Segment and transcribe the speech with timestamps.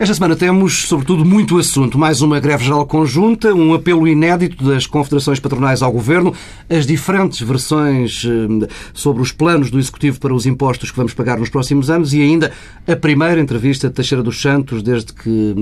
[0.00, 1.98] Esta semana temos, sobretudo, muito assunto.
[1.98, 6.32] Mais uma greve geral conjunta, um apelo inédito das confederações patronais ao Governo,
[6.70, 11.36] as diferentes versões eh, sobre os planos do Executivo para os impostos que vamos pagar
[11.36, 12.52] nos próximos anos e ainda
[12.86, 15.54] a primeira entrevista de Teixeira dos Santos desde que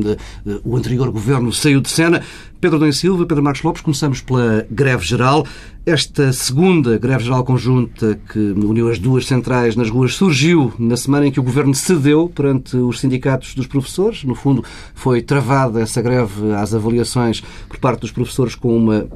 [0.46, 2.22] eh, o anterior Governo saiu de cena.
[2.66, 5.46] Pedro Dom Silva, Pedro Marcos Lopes, começamos pela greve geral.
[5.86, 11.28] Esta segunda greve geral conjunta que uniu as duas centrais nas ruas surgiu na semana
[11.28, 14.24] em que o Governo cedeu perante os sindicatos dos professores.
[14.24, 14.64] No fundo,
[14.96, 19.06] foi travada essa greve às avaliações por parte dos professores com uma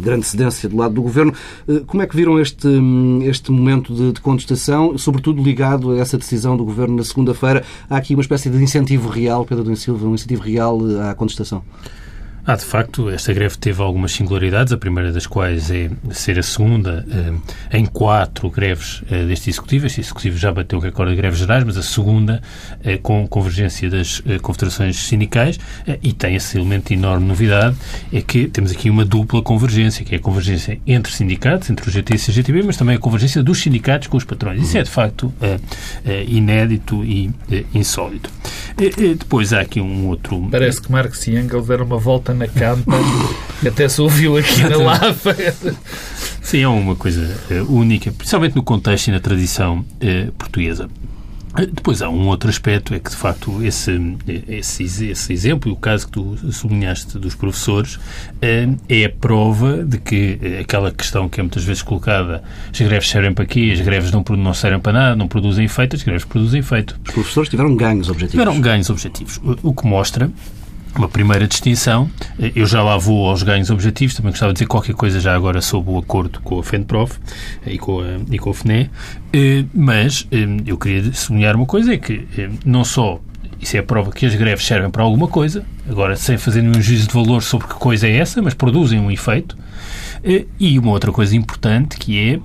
[0.00, 1.32] grande cedência do lado do Governo.
[1.68, 2.66] Eh, como é que viram este,
[3.22, 7.62] este momento de, de contestação, sobretudo ligado a essa decisão do Governo na segunda-feira?
[7.88, 11.62] Há aqui uma espécie de incentivo real, Pedro Dom Silva, um incentivo real à contestação.
[12.48, 16.44] Ah, de facto, esta greve teve algumas singularidades, a primeira das quais é ser a
[16.44, 19.86] segunda eh, em quatro greves eh, deste Executivo.
[19.86, 22.40] Este Executivo já bateu o recorde de greves gerais, mas a segunda
[22.84, 25.58] eh, com convergência das eh, confederações sindicais
[25.88, 27.76] eh, e tem esse elemento de enorme novidade,
[28.12, 31.92] é que temos aqui uma dupla convergência, que é a convergência entre sindicatos, entre o
[31.92, 34.62] GT e o CGTB, mas também a convergência dos sindicatos com os patrões.
[34.62, 37.28] Isso é, de facto, eh, inédito e
[37.74, 38.30] insólito.
[39.16, 40.48] Depois há aqui um outro...
[40.50, 42.92] Parece que Marx e Engels deram uma volta na campa,
[43.66, 45.36] até se ouviu aqui na Lava.
[46.42, 50.88] Sim, é uma coisa eh, única, principalmente no contexto e na tradição eh, portuguesa.
[51.58, 54.16] Eh, depois há um outro aspecto, é que de facto esse,
[54.48, 57.98] esse, esse exemplo, o caso que tu sublinhaste dos professores,
[58.40, 63.32] é a prova de que aquela questão que é muitas vezes colocada, as greves servem
[63.32, 63.70] para quê?
[63.72, 66.98] As greves não, não servem para nada, não produzem efeito, as greves produzem efeito.
[67.06, 68.32] Os professores tiveram ganhos objetivos.
[68.32, 70.30] Tiveram ganhos objetivos, o que mostra
[70.98, 72.10] uma primeira distinção.
[72.54, 75.60] Eu já lá vou aos ganhos objetivos, também gostava de dizer qualquer coisa já agora
[75.60, 77.18] sobre o acordo com a FENPROF
[77.66, 78.90] eh, e com a, e com a FNE,
[79.32, 82.26] eh, mas eh, eu queria sublinhar uma coisa, é que
[82.64, 83.20] não só
[83.60, 86.80] isso é a prova que as greves servem para alguma coisa, agora sem fazer nenhum
[86.80, 89.56] juízo de valor sobre que coisa é essa, mas produzem um efeito,
[90.58, 92.40] e uma outra coisa importante que é eh,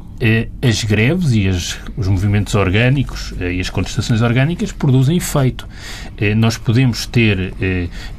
[0.62, 5.68] as greves e as, os movimentos orgânicos eh, e as contestações orgânicas produzem efeito.
[6.18, 7.54] Eh, nós podemos ter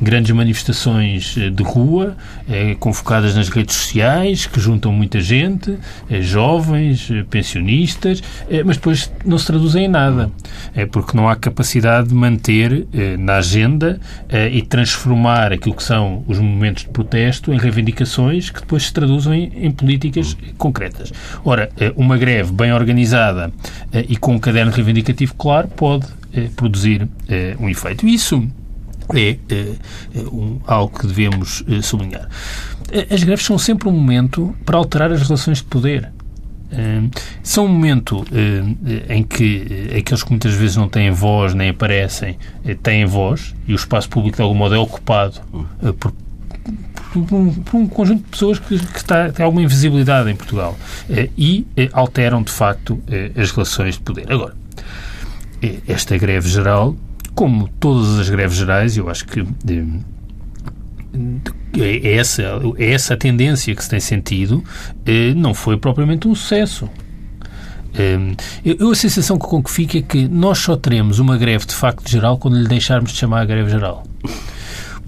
[0.00, 2.16] grandes manifestações de rua,
[2.78, 5.78] convocadas nas redes sociais, que juntam muita gente,
[6.20, 8.22] jovens, pensionistas,
[8.64, 10.30] mas depois não se traduzem em nada,
[10.90, 12.86] porque não há capacidade de manter
[13.18, 14.00] na agenda
[14.52, 19.52] e transformar aquilo que são os movimentos de protesto em reivindicações que depois se traduzem
[19.54, 21.12] em políticas concretas.
[21.44, 23.52] Ora, uma greve bem organizada
[23.92, 28.06] eh, e com um caderno reivindicativo claro pode eh, produzir eh, um efeito.
[28.06, 28.46] Isso
[29.14, 29.36] é,
[30.66, 32.28] algo que devemos sublinhar.
[33.10, 36.10] As greves são sempre um momento para alterar as relações de poder.
[37.42, 38.24] São um momento
[39.10, 42.38] em que aqueles que muitas vezes não têm voz nem aparecem
[42.82, 45.40] têm voz e o espaço público de algum modo é ocupado
[45.98, 46.14] por
[47.12, 50.78] por um, conjunto de pessoas que, que tem alguma invisibilidade em Portugal
[51.10, 54.32] eh, e eh, alteram, de facto, eh, as relações de poder.
[54.32, 54.54] Agora,
[55.86, 56.96] esta greve geral,
[57.34, 59.46] como todas as greves gerais, eu acho que
[61.78, 62.42] é essa,
[62.78, 64.64] é essa a tendência que se tem sentido,
[65.36, 66.90] não foi propriamente um sucesso.
[68.64, 72.10] Eu, a sensação com que fica é que nós só teremos uma greve de facto
[72.10, 74.04] geral quando lhe deixarmos de chamar a greve geral.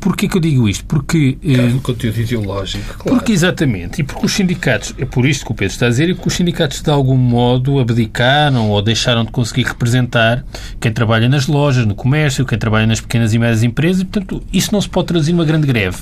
[0.04, 0.84] Porquê que eu digo isto?
[0.84, 1.38] Porque...
[1.42, 3.16] É conteúdo ideológico, claro.
[3.16, 4.02] Porque, exatamente.
[4.02, 4.94] E porque os sindicatos...
[4.98, 7.16] É por isto que o Pedro está a dizer, e porque os sindicatos, de algum
[7.16, 10.44] modo, abdicaram ou deixaram de conseguir representar
[10.78, 14.42] quem trabalha nas lojas, no comércio, quem trabalha nas pequenas e médias empresas, e, portanto,
[14.52, 15.96] isso não se pode traduzir numa grande greve.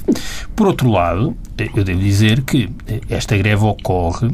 [0.57, 1.37] Por outro lado,
[1.77, 2.69] eu devo dizer que
[3.09, 4.33] esta greve ocorre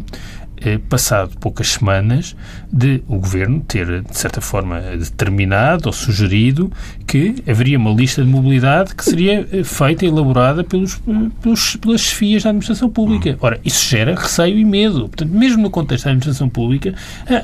[0.62, 2.36] eh, passado poucas semanas
[2.72, 6.72] de o Governo ter, de certa forma, determinado ou sugerido
[7.06, 11.76] que haveria uma lista de mobilidade que seria eh, feita e elaborada pelos, eh, pelos,
[11.76, 13.30] pelas chefias da administração pública.
[13.30, 13.38] Hum.
[13.40, 15.08] Ora, isso gera receio e medo.
[15.08, 16.94] Portanto, mesmo no contexto da administração pública,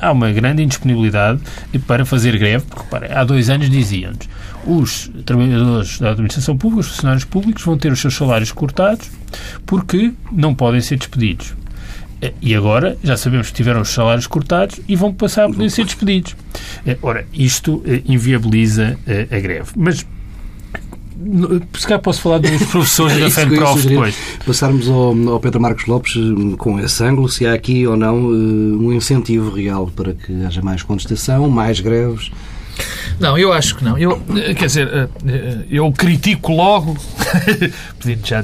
[0.01, 1.39] há uma grande indisponibilidade
[1.87, 4.27] para fazer greve, porque há dois anos diziam-nos
[4.65, 9.11] os trabalhadores da administração pública, os funcionários públicos, vão ter os seus salários cortados
[9.65, 11.53] porque não podem ser despedidos.
[12.21, 15.69] Eh, E agora já sabemos que tiveram os salários cortados e vão passar a poder
[15.69, 16.35] ser despedidos.
[16.85, 18.97] Eh, Ora, isto eh, inviabiliza
[19.31, 19.69] a greve.
[19.75, 20.05] Mas
[21.77, 23.89] se calhar posso falar dos professores da eu ia FEMPROF sugerir.
[23.95, 24.15] depois.
[24.45, 28.15] Passarmos ao, ao Pedro Marcos Lopes eh, com esse ângulo, se há aqui ou não
[28.17, 28.35] eh,
[28.77, 32.31] um incentivo real para que haja mais contestação, mais greves.
[33.19, 33.97] Não, eu acho que não.
[33.97, 34.19] Eu,
[34.57, 35.09] quer dizer,
[35.71, 36.97] eu critico logo,
[37.97, 38.43] pedindo já,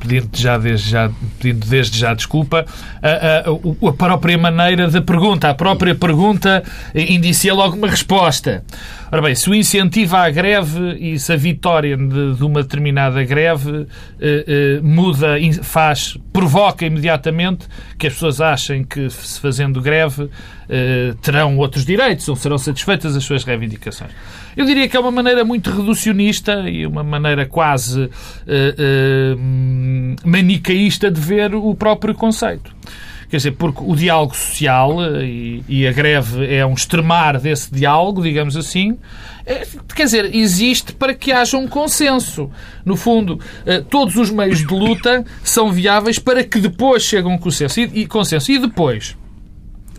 [0.00, 2.64] pedindo já, desde, já, pedindo desde já desculpa,
[3.02, 5.50] a, a- a própria maneira da pergunta.
[5.50, 6.62] A própria pergunta
[6.94, 8.64] eh, indicia logo uma resposta.
[9.10, 13.22] Ora bem, se o incentivo à greve e se a vitória de, de uma determinada
[13.22, 13.86] greve
[14.20, 20.28] eh, eh, muda, faz, provoca imediatamente que as pessoas achem que se fazendo greve
[20.68, 24.10] eh, terão outros direitos ou serão satisfeitas as suas reivindicações.
[24.56, 28.10] Eu diria que é uma maneira muito reducionista e uma maneira quase
[28.46, 29.36] eh, eh,
[30.24, 32.74] manicaísta de ver o próprio conceito.
[33.28, 37.72] Quer dizer, porque o diálogo social eh, e, e a greve é um extremar desse
[37.74, 38.96] diálogo, digamos assim,
[39.44, 42.50] eh, quer dizer, existe para que haja um consenso.
[42.84, 47.38] No fundo, eh, todos os meios de luta são viáveis para que depois chegue um
[47.38, 47.80] consenso.
[47.80, 48.52] E, e consenso.
[48.52, 49.16] E depois,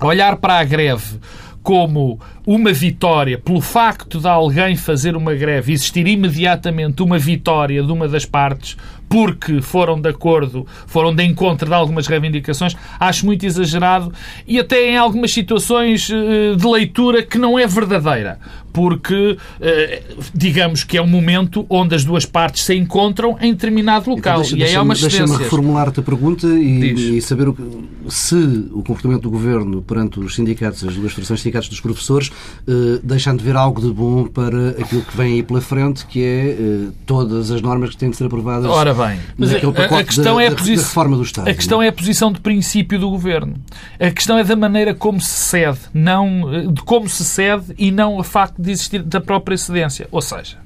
[0.02, 1.20] olhar para a greve
[1.68, 7.92] como uma vitória pelo facto de alguém fazer uma greve, existir imediatamente uma vitória de
[7.92, 8.78] uma das partes
[9.10, 14.12] porque foram de acordo, foram de encontro de algumas reivindicações, acho muito exagerado
[14.46, 18.40] e até em algumas situações eh, de leitura que não é verdadeira.
[18.82, 20.04] Porque, eh,
[20.36, 24.44] digamos que é um momento onde as duas partes se encontram em determinado local.
[24.44, 27.64] Então, e aí há umas Deixa-me reformular-te a pergunta e, e saber o que-
[28.08, 32.32] se o comportamento do Governo perante os sindicatos, as duas federações de sindicatos dos professores,
[32.68, 36.24] eh, deixam de ver algo de bom para aquilo que vem aí pela frente, que
[36.24, 39.76] é eh, todas as normas que têm de ser aprovadas Ora bem, mas naquele a-
[39.76, 41.50] pacote a questão da, é a da reforma do Estado.
[41.50, 43.56] A questão é a posição de princípio do governo.
[44.00, 47.90] A questão é da maneira como se cede, não eh, de como se cede e
[47.90, 50.08] não o facto de existir da própria cedência.
[50.12, 50.58] Ou seja,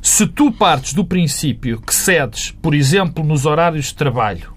[0.00, 4.52] se tu partes do princípio que cedes, por exemplo, nos horários de trabalho,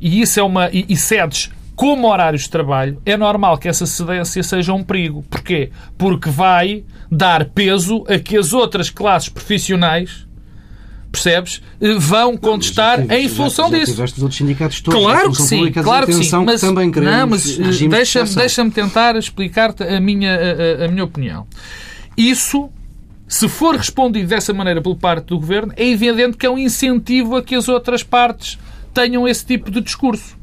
[0.00, 3.86] e isso é uma e, e cedes como horários de trabalho, é normal que essa
[3.86, 5.24] cedência seja um perigo.
[5.28, 5.70] Porquê?
[5.98, 10.26] Porque vai dar peso a que as outras classes profissionais
[11.14, 11.62] percebes?
[11.80, 13.92] eh, Vão contestar Já em já- função já disso.
[13.92, 16.30] tiveste os outros sindicatos todos Claro que sim, claro que sim.
[16.44, 18.40] Mas, também queremos não, mas eh, de deixa-me exceção.
[18.42, 21.46] deixa tentar explicar-te a minha, a- a minha opinião.
[22.16, 22.68] Isso,
[23.26, 27.36] se for respondido dessa maneira por parte do Governo, é evidente que é um incentivo
[27.36, 28.58] a que as outras partes
[28.92, 30.36] tenham esse tipo de discurso.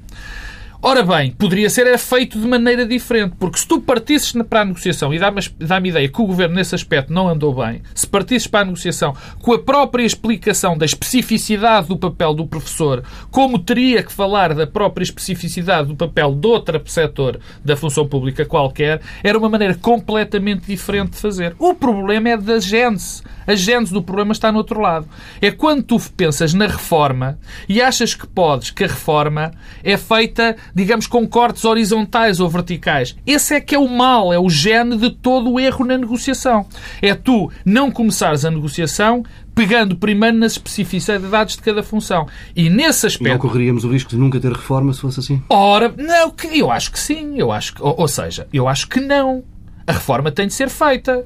[0.84, 4.66] Ora bem, poderia ser é feito de maneira diferente, porque se tu partisses para a
[4.66, 8.48] negociação, e dá-me dá-me ideia que o Governo nesse aspecto não andou bem, se partisses
[8.48, 14.02] para a negociação com a própria explicação da especificidade do papel do professor, como teria
[14.02, 19.38] que falar da própria especificidade do papel de outro setor da função pública qualquer, era
[19.38, 21.56] uma maneira completamente diferente de fazer.
[21.60, 23.22] O problema é da gênese.
[23.46, 25.08] A gênese do problema está no outro lado.
[25.42, 27.38] É quando tu pensas na reforma
[27.68, 29.52] e achas que podes, que a reforma
[29.84, 33.16] é feita, digamos, com cortes horizontais ou verticais.
[33.26, 36.66] Esse é que é o mal, é o gene de todo o erro na negociação.
[37.02, 39.24] É tu não começares a negociação
[39.54, 42.28] pegando primeiro nas especificidades de cada função.
[42.56, 43.40] E nesse Não aspecto.
[43.40, 45.44] correríamos o risco de nunca ter reforma se fosse assim?
[45.50, 47.38] Ora, não, eu acho que sim.
[47.38, 49.44] Eu acho que, ou, ou seja, eu acho que não.
[49.86, 51.26] A reforma tem de ser feita.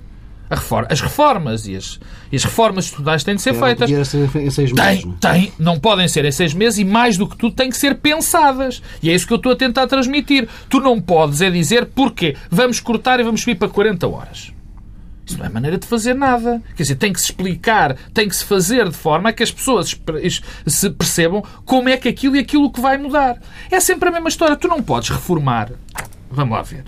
[0.49, 1.99] Reforma, as reformas e as,
[2.31, 3.89] e as reformas estudadas têm de ser Era- feitas.
[4.35, 5.01] em seis meses.
[5.03, 7.77] Tem, tem, não podem ser em seis meses e mais do que tudo têm que
[7.77, 8.81] ser pensadas.
[9.01, 10.47] E é isso que eu estou a tentar transmitir.
[10.69, 12.35] Tu não podes é dizer porquê.
[12.51, 14.51] Vamos cortar e vamos subir para 40 horas.
[15.25, 16.61] Isso não é maneira de fazer nada.
[16.75, 19.51] Quer dizer, tem que se explicar, tem que se fazer de forma a que as
[19.51, 19.99] pessoas
[20.67, 23.41] se percebam como é que aquilo e aquilo que vai mudar.
[23.71, 24.55] É sempre a mesma história.
[24.55, 25.71] Tu não podes reformar.
[26.29, 26.83] Vamos lá ver.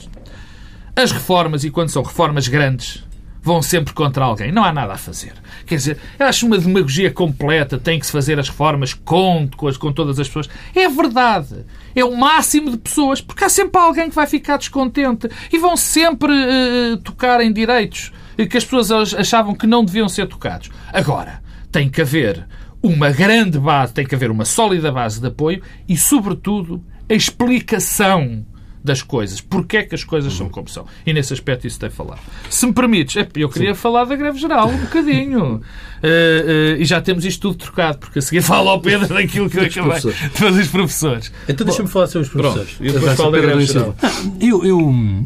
[0.95, 3.03] As reformas, e quando são reformas grandes,
[3.47, 4.51] vão sempre contra alguém.
[4.51, 5.33] Não há nada a fazer.
[5.65, 7.79] Quer dizer, acho uma demagogia completa.
[7.79, 10.49] Tem que se fazer as reformas com, com, com todas as pessoas.
[10.75, 11.65] É verdade.
[11.95, 15.77] É o máximo de pessoas, porque há sempre alguém que vai ficar descontente e vão
[15.77, 18.11] sempre eh, tocar em direitos
[18.49, 20.69] que as pessoas achavam que não deviam ser tocados.
[20.93, 22.45] Agora, tem que haver
[22.83, 28.45] uma grande base, tem que haver uma sólida base de apoio e, sobretudo, a explicação
[28.83, 29.41] das coisas.
[29.41, 30.85] Porquê é que as coisas são como são.
[31.05, 32.19] E nesse aspecto isso tem falado.
[32.49, 35.61] Se me permites, é, eu queria falar da greve geral um bocadinho.
[36.03, 39.49] Eh, eh, e já temos isto tudo trocado, porque a seguir falo ao Pedro daquilo
[39.49, 41.31] que eu acabei de fazer os professores.
[41.49, 42.77] Então deixa-me falar sobre os Pronto, professores.
[42.79, 43.95] e depois falo da greve geral.
[43.99, 44.37] Silva.
[44.39, 45.25] Eu, eu,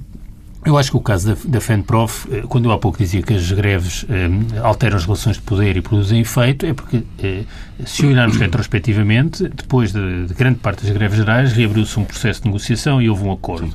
[0.63, 3.33] Eu acho que o caso da, da FENPROF, eh, quando eu há pouco dizia que
[3.33, 7.43] as greves eh, alteram as relações de poder e produzem efeito, é porque, eh,
[7.85, 12.47] se olharmos retrospectivamente, depois de, de, grande parte das greves gerais, reabriu-se um processo de
[12.47, 13.73] negociação e houve um acordo.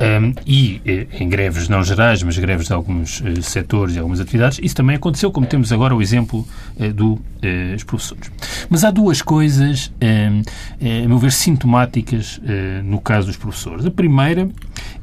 [0.00, 4.20] Um, e eh, em greves não gerais, mas greves de alguns eh, setores e algumas
[4.20, 6.46] atividades, isso também aconteceu, como temos agora o exemplo
[6.78, 8.30] eh, dos professores.
[8.68, 12.40] Mas há duas coisas, a meu ver, sintomáticas
[12.82, 13.84] no caso dos professores.
[13.84, 14.48] A primeira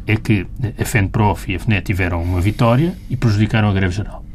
[0.07, 0.45] é que
[0.79, 4.25] a FENPROF e a FNET tiveram uma vitória e prejudicaram a greve geral.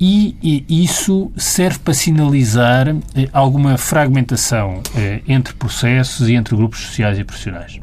[0.00, 0.36] E,
[0.70, 7.18] e isso serve para sinalizar eh, alguma fragmentação eh, entre processos e entre grupos sociais
[7.18, 7.80] e profissionais.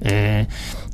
[0.00, 0.46] Eh,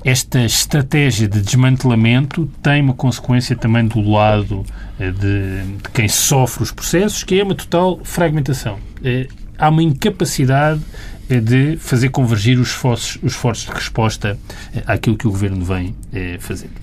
[0.05, 4.63] esta estratégia de desmantelamento tem uma consequência também do lado
[5.01, 8.79] eh, de, de, quem sofre os processos, que é uma total fragmentação.
[9.03, 10.83] Eh, há uma incapacidade
[11.29, 14.39] de fazer convergir os esforços, os esforços de resposta
[14.75, 16.75] eh, àquilo que o Governo vem eh, fazendo.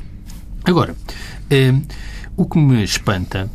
[0.63, 0.95] Agora,
[1.49, 1.73] eh,
[2.35, 3.49] o que me espanta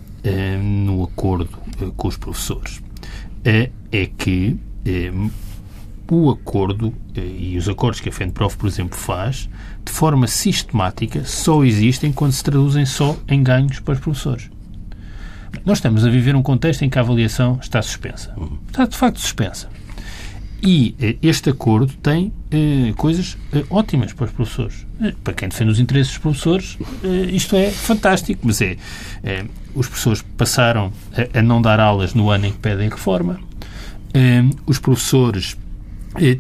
[0.61, 1.49] no acordo
[1.97, 2.83] com os professores
[3.45, 3.71] é
[4.19, 4.59] que
[6.11, 9.49] o acordo e os acordos que a FENPROF, por exemplo, faz,
[9.85, 14.51] de forma sistemática, só existem quando se traduzem só em ganhos para os professores.
[15.65, 18.35] Nós estamos a viver um contexto em que a avaliação está suspensa.
[18.67, 19.69] Está, de facto, suspensa.
[20.67, 24.85] E eh, este acordo tem eh, coisas eh, ótimas para os professores.
[25.23, 26.79] Para quem defende os interesses dos professores,
[27.31, 28.41] isto é fantástico.
[28.43, 28.77] Mas é,
[29.75, 33.39] os professores passaram a, a, não dar aulas no ano em que pedem reforma.
[34.67, 35.57] os professores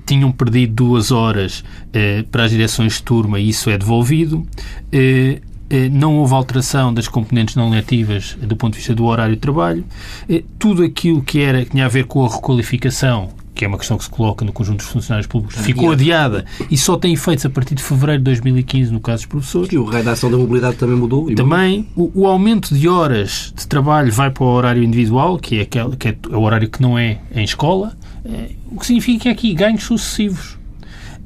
[0.06, 1.62] tinham perdido duas horas
[2.32, 4.46] para as direções de turma e isso é devolvido.
[5.92, 9.84] Não houve alteração das componentes não letivas do ponto de vista do horário de trabalho.
[10.58, 13.96] Tudo aquilo que era que tinha a ver com a requalificação que é uma questão
[13.96, 17.50] que se coloca no conjunto dos funcionários públicos, ficou adiada e só tem efeitos a
[17.50, 19.72] partir de fevereiro de 2015 no caso dos professores.
[19.72, 21.34] E o rei da ação da mobilidade também mudou.
[21.34, 25.62] Também o, o, aumento de horas de trabalho vai para o horário individual, que é,
[25.62, 27.96] aquele, que é o horário que não é em escola,
[28.26, 30.58] eh, o que significa que há aqui ganhos sucessivos.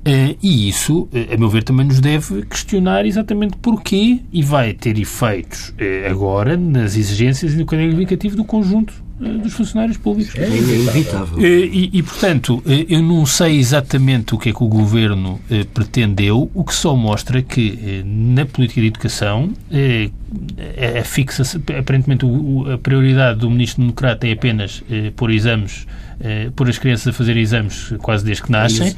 [0.05, 4.73] Eh, e isso, eh, a meu ver, também nos deve questionar exatamente porquê e vai
[4.73, 5.75] ter efeitos
[6.09, 10.35] agora nas exigências e no caderno indicativo do conjunto dos funcionários públicos.
[10.37, 11.39] É inevitável.
[11.39, 15.39] Eh, e, e, portanto, eh, eu não sei exatamente o que é que o Governo
[15.75, 19.53] pretendeu, o que só mostra que na política de educação
[21.00, 21.43] a fixa
[21.79, 22.25] aparentemente
[22.73, 24.83] a prioridade do Ministro Democrata é apenas
[25.17, 25.87] pôr exames,
[26.57, 28.95] pôr as crianças a fazer exames quase desde que nascem,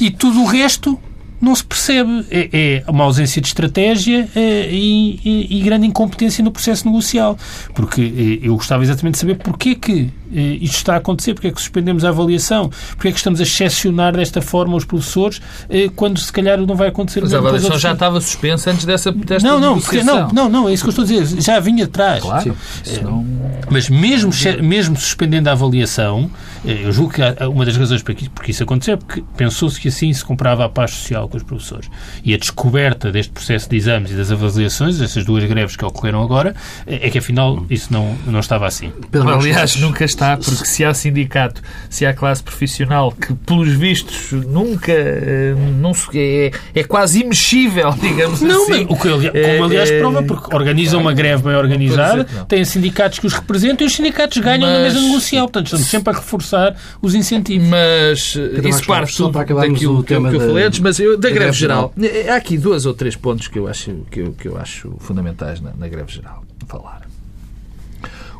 [0.00, 0.98] e tudo o resto
[1.42, 2.24] não se percebe.
[2.30, 7.36] É, é uma ausência de estratégia é, e, e, e, grande incompetência no processo negocial.
[7.74, 8.00] Porque
[8.42, 11.50] é, eu gostava exatamente de saber porquê que é, isto está a acontecer, porque é
[11.50, 15.90] que suspendemos a avaliação, porque é que estamos a excepcionar desta forma os professores é,
[15.94, 19.46] quando se calhar não vai acontecer Mas a avaliação já estava suspensa antes dessa, desta
[19.46, 21.40] não, não, porque, não, não, não, é isso que eu estou a dizer.
[21.42, 22.22] Já vinha atrás.
[22.22, 22.56] Claro.
[23.02, 23.26] Não...
[23.68, 24.30] Mas mesmo,
[24.62, 26.30] mesmo suspendendo a avaliação,
[26.64, 29.88] eu julgo que uma das razões para que, porque isso aconteceu é porque pensou-se que
[29.88, 31.90] assim se comprava a paz social com os professores.
[32.24, 36.22] E a descoberta deste processo de exames e das avaliações, essas duas greves que ocorreram
[36.22, 36.54] agora,
[36.86, 38.92] é que afinal isso não, não estava assim.
[39.12, 44.92] Aliás, nunca está, porque se há sindicato, se há classe profissional que, pelos vistos, nunca
[44.92, 48.86] eh, não é, é quase imexível, digamos não, assim.
[48.88, 53.26] O que, como aliás é, prova, porque organizam uma greve bem organizada, têm sindicatos que
[53.26, 55.46] os representam e os sindicatos ganham mas, na mesa negocial.
[55.46, 56.51] Portanto, estamos sempre a reforçar
[57.00, 57.68] os incentivos.
[57.68, 61.92] Mas isso parte tudo daquilo que, eu, falei antes, mas eu, da greve geral.
[62.30, 65.60] Há aqui dois ou três pontos que eu acho, que eu, que eu acho fundamentais
[65.60, 66.44] na, na greve geral.
[66.66, 67.02] Falar.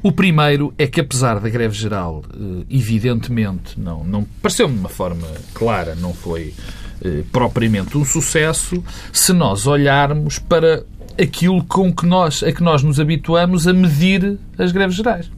[0.03, 4.89] O primeiro é que, apesar da greve geral, eh, evidentemente, não, não pareceu-me de uma
[4.89, 6.53] forma clara, não foi
[7.05, 10.85] eh, propriamente um sucesso, se nós olharmos para
[11.21, 15.31] aquilo com que nós, a que nós nos habituamos a medir as greves gerais.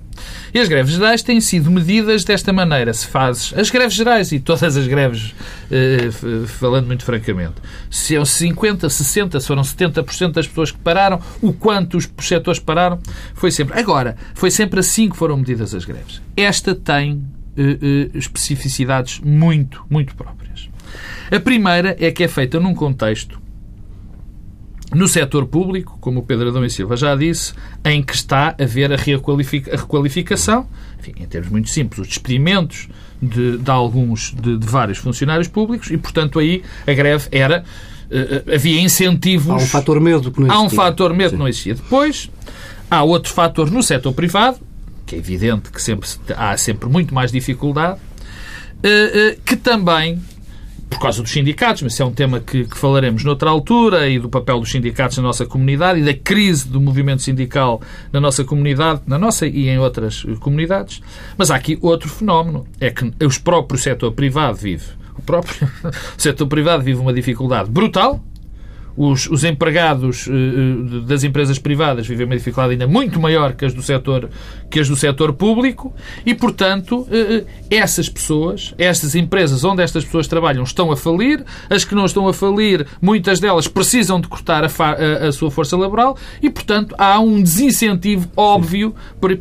[0.52, 2.92] E as greves gerais têm sido medidas desta maneira.
[2.94, 5.34] Se fazes as greves gerais e todas as greves,
[5.70, 6.10] eh,
[6.46, 7.54] falando muito francamente,
[7.90, 12.60] se são 50, 60, se foram 70% das pessoas que pararam, o quanto os setores
[12.60, 12.98] pararam,
[13.34, 13.78] foi sempre.
[13.78, 16.22] Agora, foi sempre assim que foram medidas as greves.
[16.36, 17.24] Esta tem
[17.56, 20.68] eh, eh, especificidades muito, muito próprias.
[21.30, 23.40] A primeira é que é feita num contexto
[24.94, 27.52] no setor público, como o Pedro Adão e Silva já disse,
[27.84, 30.66] em que está a haver a, a requalificação,
[30.98, 32.88] enfim, em termos muito simples, os despedimentos
[33.20, 37.64] de, de alguns, de, de, vários funcionários públicos e, portanto, aí a greve era.
[38.04, 39.50] Uh, havia incentivos.
[39.50, 40.62] Há um fator medo que não existia.
[40.62, 41.74] Há um fator medo que não existia.
[41.74, 42.30] Depois,
[42.90, 44.58] há outro fator no setor privado,
[45.06, 50.20] que é evidente que sempre, há sempre muito mais dificuldade, uh, que também
[50.94, 54.18] por causa dos sindicatos, mas isso é um tema que, que, falaremos noutra altura, e
[54.18, 57.82] do papel dos sindicatos na nossa comunidade e da crise do movimento sindical
[58.12, 61.02] na nossa comunidade, na nossa e em outras comunidades.
[61.36, 64.86] Mas há aqui outro fenómeno, é que o próprio setor privado vive.
[65.18, 65.68] O próprio
[66.16, 68.22] setor privado vive uma dificuldade brutal,
[68.96, 73.74] os, os empregados uh, das empresas privadas vivem uma dificuldade ainda muito maior que as
[73.74, 74.30] do setor,
[74.70, 75.92] que as do setor público
[76.24, 81.84] e, portanto, uh, essas pessoas, essas empresas onde estas pessoas trabalham estão a falir, as
[81.84, 85.76] que não estão a falir, muitas delas precisam de cortar a, a, a sua força
[85.76, 89.36] laboral e, portanto, há um desincentivo óbvio para,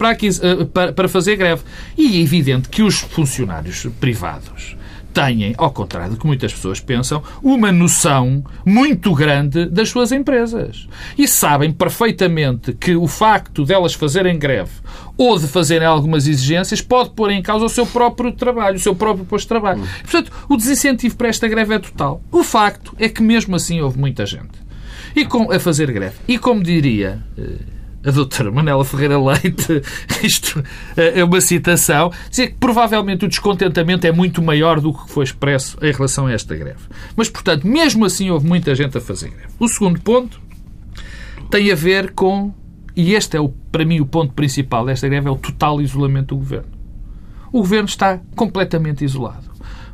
[0.73, 1.63] para, para fazer greve.
[1.97, 4.75] E é evidente que os funcionários privados
[5.13, 10.87] têm, ao contrário do que muitas pessoas pensam, uma noção muito grande das suas empresas.
[11.17, 14.71] E sabem perfeitamente que o facto delas fazerem greve
[15.17, 18.95] ou de fazerem algumas exigências pode pôr em causa o seu próprio trabalho, o seu
[18.95, 19.83] próprio posto de trabalho.
[20.01, 22.21] Portanto, o desincentivo para esta greve é total.
[22.31, 24.63] O facto é que mesmo assim houve muita gente
[25.15, 26.15] e com, a fazer greve.
[26.27, 27.57] E como diria eh,
[28.05, 29.81] a doutora Manela Ferreira Leite,
[30.23, 30.63] isto
[30.95, 35.77] é uma citação, dizer que provavelmente o descontentamento é muito maior do que foi expresso
[35.81, 36.81] em relação a esta greve.
[37.15, 39.53] Mas, portanto, mesmo assim houve muita gente a fazer greve.
[39.59, 40.41] O segundo ponto
[41.49, 42.53] tem a ver com,
[42.95, 46.35] e este é o, para mim o ponto principal desta greve, é o total isolamento
[46.35, 46.71] do governo.
[47.51, 49.52] O governo está completamente isolado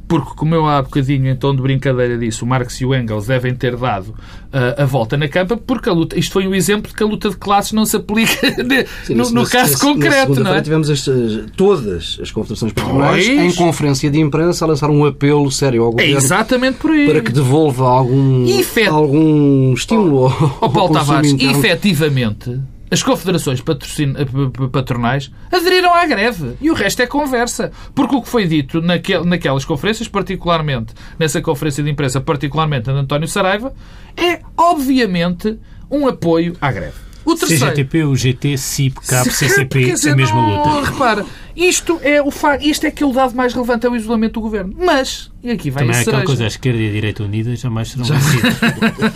[0.10, 3.28] porque, como eu há bocadinho, em tom de brincadeira disse, o Marx e o Engels
[3.28, 6.90] devem ter dado uh, a volta na campa, porque a luta, isto foi um exemplo
[6.90, 10.44] de que a luta de classes não se aplica de, Sim, no, no caso concreto.
[10.44, 10.62] não é?
[10.64, 11.08] tivemos as,
[11.56, 16.16] todas as confederações patronais em conferência de imprensa a lançar um apelo sério ao governo.
[16.16, 17.06] É exatamente por aí.
[17.06, 18.88] Para que devolva algum, Efet...
[18.88, 22.60] algum estímulo ao, oh, Paulo Tavares, efetivamente
[22.92, 26.56] as confederações eh, patronais aderiram à greve.
[26.62, 27.72] E o resto é conversa.
[27.94, 33.28] Porque o que foi dito naquelas conferências, particularmente nessa conferência de imprensa, particularmente de António
[33.28, 33.74] Saraiva,
[34.18, 35.58] é obviamente
[35.90, 37.09] um apoio à greve.
[37.30, 37.66] O terceiro...
[37.66, 40.92] CGTP, o GT, CIP, CAP, CCP, dizer, a mesma luta.
[40.92, 42.58] Repara, isto é, o fa...
[42.58, 44.74] isto é que é o dado mais relevante é o isolamento do governo.
[44.76, 46.10] Mas, e aqui vai Também a cereja.
[46.10, 48.58] aquela coisa, a esquerda e a direita unidas jamais serão vencidas.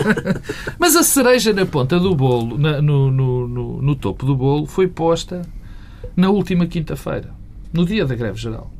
[0.77, 4.67] Mas a cereja na ponta do bolo, na, no, no, no, no topo do bolo,
[4.67, 5.41] foi posta
[6.15, 7.31] na última quinta-feira,
[7.71, 8.71] no dia da greve geral.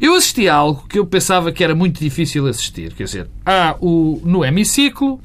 [0.00, 2.94] Eu assisti a algo que eu pensava que era muito difícil assistir.
[2.94, 5.20] Quer dizer, há o, no hemiciclo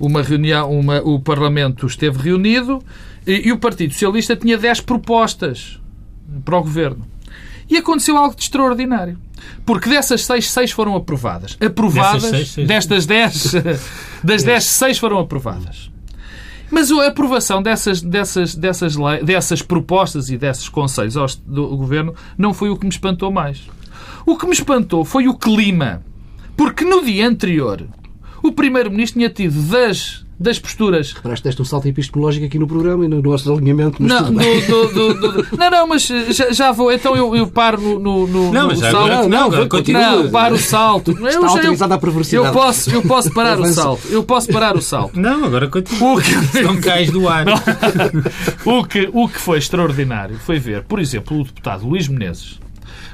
[0.00, 2.82] uma reunião, uma, o Parlamento esteve reunido
[3.26, 5.78] e, e o Partido Socialista tinha 10 propostas
[6.44, 7.06] para o Governo.
[7.68, 9.18] E aconteceu algo de extraordinário.
[9.64, 11.56] Porque dessas seis, seis foram aprovadas.
[11.64, 12.66] Aprovadas, seis, seis.
[12.66, 13.52] destas dez,
[14.24, 15.90] das dez, seis foram aprovadas.
[16.70, 22.70] Mas a aprovação dessas, dessas, dessas, dessas propostas e desses conselhos do Governo não foi
[22.70, 23.62] o que me espantou mais.
[24.24, 26.02] O que me espantou foi o clima.
[26.56, 27.86] Porque no dia anterior
[28.42, 31.12] o Primeiro-Ministro tinha tido das das posturas.
[31.12, 34.02] Reparaste, deste um salto epistemológico aqui no programa e no nosso alinhamento.
[34.02, 36.90] Mas não, do, do, do, não, não, mas já, já, vou.
[36.90, 38.96] Então eu, eu paro no, no, no, não, no salto.
[38.96, 40.00] Agora, não, não, continua.
[40.00, 41.10] Não, paro o salto.
[41.10, 42.46] Está eu, autorizada a perversidade.
[42.46, 44.08] Eu posso, eu posso parar o salto.
[44.08, 45.20] Eu posso parar o salto.
[45.20, 46.14] Não, agora continua.
[46.14, 46.62] O que...
[46.62, 47.44] Não cais do ar.
[48.64, 52.58] o, que, o que foi extraordinário foi ver, por exemplo, o deputado Luís Menezes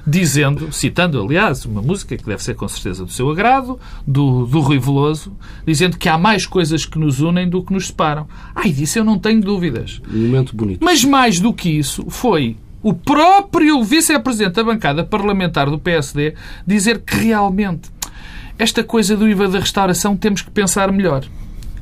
[0.06, 4.60] dizendo, citando, aliás, uma música que deve ser com certeza do seu agrado, do, do
[4.60, 8.28] Rui Veloso, dizendo que há mais coisas que nos unem do que nos separam.
[8.54, 10.00] Ai, disso eu não tenho dúvidas.
[10.08, 10.84] Um momento bonito.
[10.84, 17.00] Mas mais do que isso, foi o próprio vice-presidente da bancada parlamentar do PSD dizer
[17.00, 17.90] que realmente
[18.56, 21.24] esta coisa do IVA da restauração temos que pensar melhor.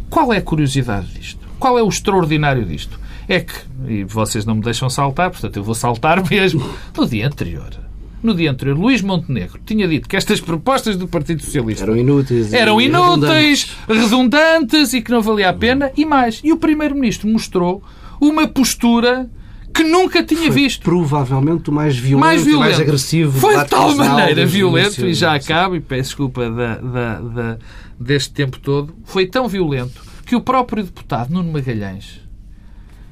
[0.08, 1.46] Qual é a curiosidade disto?
[1.58, 2.98] Qual é o extraordinário disto?
[3.28, 3.54] É que,
[3.86, 7.84] e vocês não me deixam saltar, portanto eu vou saltar mesmo, no dia anterior
[8.24, 12.52] no dia anterior, Luís Montenegro tinha dito que estas propostas do Partido Socialista eram inúteis,
[12.52, 14.10] eram inúteis redundantes.
[14.10, 16.40] redundantes e que não valia a pena, e mais.
[16.42, 17.82] E o Primeiro-Ministro mostrou
[18.20, 19.28] uma postura
[19.74, 20.82] que nunca tinha foi visto.
[20.82, 22.70] Provavelmente o mais violento, mais, violento.
[22.70, 23.38] mais agressivo.
[23.38, 27.58] Foi de tal maneira violento, e já acabo, e peço desculpa da, da, da,
[28.00, 32.23] deste tempo todo, foi tão violento que o próprio deputado Nuno Magalhães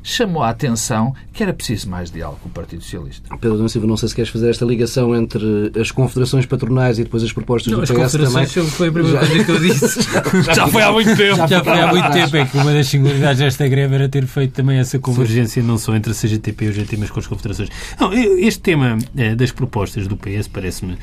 [0.02, 3.28] chamou a atenção que era preciso mais diálogo com o Partido Socialista.
[3.40, 7.04] Pedro Dom Silva, não sei se queres fazer esta ligação entre as confederações patronais e
[7.04, 8.46] depois as propostas não, do as PS também.
[8.46, 9.26] foi a primeira já...
[9.26, 10.02] coisa que eu disse.
[10.54, 11.36] já foi há muito tempo.
[11.36, 12.36] Já, já foi há muito tempo.
[12.36, 15.68] É que uma das singularidades desta greve era ter feito também essa convergência Sim.
[15.68, 17.68] não só entre a CGTP e o GT, mas com as confederações.
[17.98, 20.98] Não, este tema é, das propostas do PS parece-me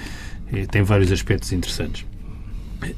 [0.53, 2.05] eh, tem vários aspectos interessantes.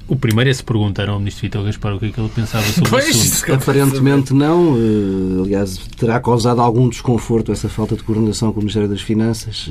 [0.07, 2.63] O primeiro é se perguntar ao Ministro Vitor Gaspar o que é que ele pensava
[2.67, 3.53] sobre Pois, o assunto.
[3.55, 4.75] Aparentemente não.
[4.77, 9.67] eh, Aliás, terá causado algum desconforto essa falta de coordenação com o Ministério das Finanças.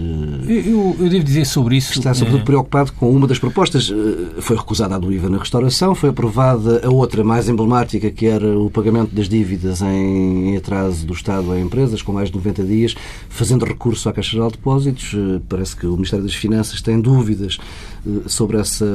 [0.49, 1.93] eh, Eu, eu- devo dizer sobre isso.
[1.93, 3.93] Está sobretudo eh, preocupado com uma das propostas.
[4.41, 8.59] Foi recusada a do IVA na restauração, foi aprovada a outra mais emblemática, que era
[8.59, 12.65] o pagamento das dívidas em em atraso do Estado a empresas com mais de 90
[12.65, 12.95] dias,
[13.29, 15.15] fazendo recurso à Caixa Geral de Depósitos.
[15.49, 17.59] Parece que o Ministério das Finanças tem dúvidas
[18.27, 18.87] sobre essa,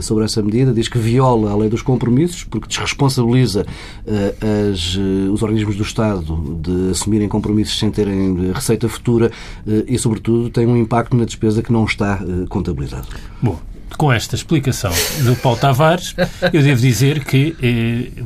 [0.00, 0.61] sobre essa medida.
[0.70, 3.66] Diz que viola a lei dos compromissos, porque desresponsabiliza
[4.06, 4.34] eh,
[4.70, 9.30] as, eh, os organismos do Estado de assumirem compromissos sem terem eh, receita futura
[9.66, 13.08] eh, e, sobretudo, tem um impacto na despesa que não está contabilizado.
[13.40, 13.58] Bom,
[13.96, 14.92] com esta explicação
[15.24, 16.14] do Paulo Tavares,
[16.52, 18.22] eu devo dizer que, eh,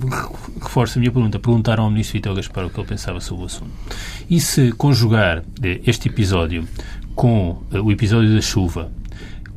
[0.60, 3.46] reforço a minha pergunta, perguntaram ao Ministro Vitor Gaspar o que ele pensava sobre o
[3.46, 3.70] assunto.
[4.28, 6.66] E se conjugar eh, este episódio
[7.14, 8.90] com eh, o episódio da chuva,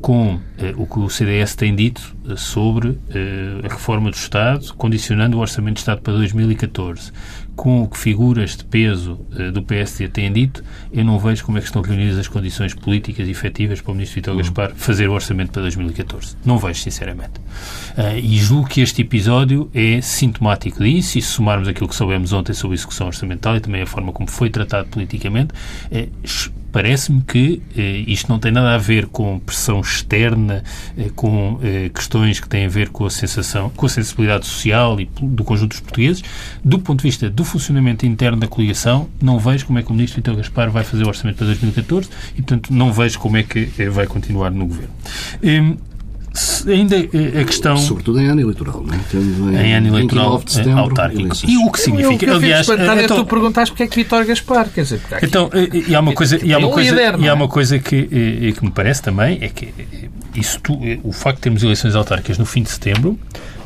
[0.00, 4.74] com eh, o que o CDS tem dito eh, sobre eh, a reforma do Estado,
[4.74, 7.12] condicionando o Orçamento de Estado para 2014,
[7.60, 11.58] com o que figuras de peso eh, do PSD têm dito, eu não vejo como
[11.58, 15.12] é que estão reunidas as condições políticas efetivas para o Ministro Vitor Gaspar fazer o
[15.12, 16.38] Orçamento para 2014.
[16.42, 17.32] Não vejo, sinceramente.
[17.98, 22.32] Ah, e julgo que este episódio é sintomático disso, e se somarmos aquilo que soubemos
[22.32, 25.52] ontem sobre a execução orçamental e também a forma como foi tratado politicamente,
[25.90, 26.08] eh,
[26.72, 30.62] Parece-me que eh, isto não tem nada a ver com pressão externa,
[30.96, 35.00] eh, com eh, questões que têm a ver com a sensação, com a sensibilidade social
[35.00, 36.22] e do conjunto dos portugueses.
[36.64, 39.94] Do ponto de vista do funcionamento interno da coligação, não vejo como é que o
[39.94, 43.42] Ministro Vitor Gaspar vai fazer o orçamento para 2014 e, portanto, não vejo como é
[43.42, 44.90] que eh, vai continuar no governo.
[46.32, 49.00] Em, se- ainda eh, a questão Sobretudo em ano eleitoral, não é?
[49.10, 51.22] Tendo em ano eleitoral 29 de setembro, autárquico.
[51.22, 51.52] eleições.
[51.52, 52.24] E o que significa?
[52.26, 55.00] Eu, eu Aliás, eh, é então- tu perguntares porque é que Vitor Gaspar, quer dizer,
[55.00, 55.50] porque Então,
[55.88, 57.32] e, há uma coisa, e há uma um coisa, e há é?
[57.32, 59.72] uma coisa que, que me parece também é que
[60.34, 63.18] isso tu- o facto de termos eleições autárquicas no fim de setembro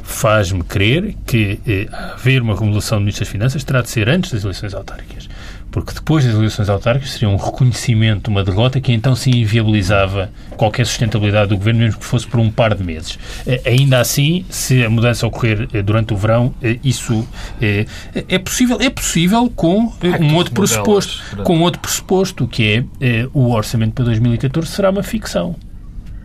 [0.02, 4.30] faz-me crer que eh, haver uma remodelação do Ministro das Finanças terá de ser antes
[4.32, 5.28] das eleições autárquicas.
[5.74, 10.30] Porque depois das eleições autárquicas seria um reconhecimento de uma derrota que então se inviabilizava
[10.56, 13.18] qualquer sustentabilidade do governo, mesmo que fosse por um par de meses.
[13.44, 17.26] Eh, ainda assim, se a mudança ocorrer eh, durante o verão, eh, isso
[17.60, 17.86] eh,
[18.28, 23.94] é possível, é possível com um outro pressuposto, com outro pressuposto, que é o orçamento
[23.94, 25.56] para 2014 será uma ficção.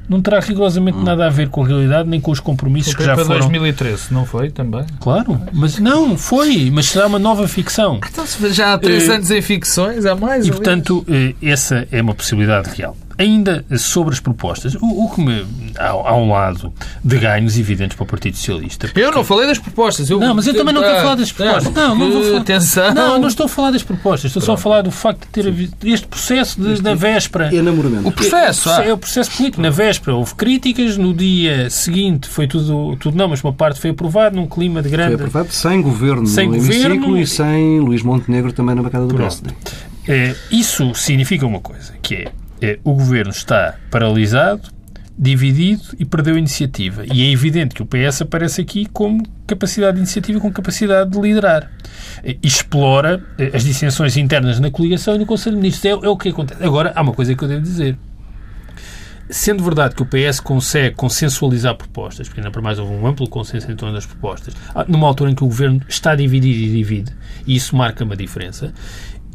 [0.10, 3.14] Não terá rigorosamente nada a ver com a realidade nem com os compromissos que já
[3.14, 3.40] para foram.
[3.42, 4.84] 2013, não foi também?
[5.00, 8.00] Claro, mas não, foi, mas será uma nova ficção.
[8.12, 10.48] Então, já há três Eh, anos em ficções, há mais.
[10.48, 12.98] E, portanto, eh, essa é uma possibilidade real.
[13.20, 15.46] Ainda sobre as propostas, o, o que me.
[15.78, 18.90] Há, há um lado de ganhos evidentes para o Partido Socialista.
[18.96, 20.10] Eu não falei das propostas.
[20.10, 21.74] Eu, Não, mas eu também não quero falar das propostas.
[21.74, 22.38] Não, não vou falar.
[22.40, 22.94] Atenção.
[22.94, 24.30] Não, não estou a falar das propostas.
[24.30, 27.54] Estou só a falar do facto de ter havido este processo de, da véspera.
[27.54, 28.08] Enamoramento.
[28.08, 28.70] O processo.
[28.70, 28.86] ah.
[28.86, 29.62] É o processo político.
[29.62, 33.90] Na véspera houve críticas, no dia seguinte foi tudo, tudo não, mas uma parte foi
[33.90, 35.16] aprovado num clima de Foi grande.
[35.16, 37.18] aprovado sem governo Sem no governo.
[37.18, 39.50] e sem Luís Montenegro também na bancada do PSD.
[40.08, 42.32] Eh, isso significa uma coisa, que é,
[42.84, 44.70] o governo está paralisado,
[45.20, 47.04] dividido e perdeu a iniciativa.
[47.14, 51.20] E é evidente que o PS aparece aqui como capacidade de iniciativa, com capacidade de
[51.20, 51.70] liderar.
[52.24, 55.86] E explora eh, as dissensões internas na coligação e no Conselho de Ministros.
[55.86, 56.64] É, é o que acontece.
[56.64, 57.98] Agora, há uma coisa que eu devo dizer.
[59.30, 63.28] Sendo verdade que o PS consegue consensualizar propostas, porque ainda para mais houve um amplo
[63.30, 66.72] consenso em torno das propostas, ah, numa altura em que o governo está dividido e
[66.72, 67.12] divide,
[67.46, 68.74] e isso marca uma diferença,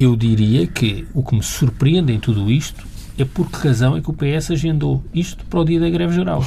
[0.00, 2.84] eu diria que o que me surpreende em tudo isto
[3.18, 6.14] é por que razão é que o PS agendou isto para o dia da greve
[6.14, 6.44] geral.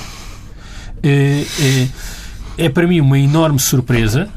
[1.01, 4.30] É, é, é para mim uma enorme surpresa,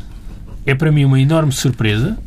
[0.67, 2.19] é para mim uma enorme surpresa,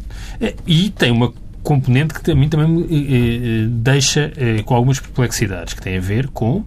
[0.41, 1.31] eh, e tem uma
[1.63, 5.97] componente que a mim também me eh, eh, deixa eh, com algumas perplexidades, que tem
[5.97, 6.63] a ver com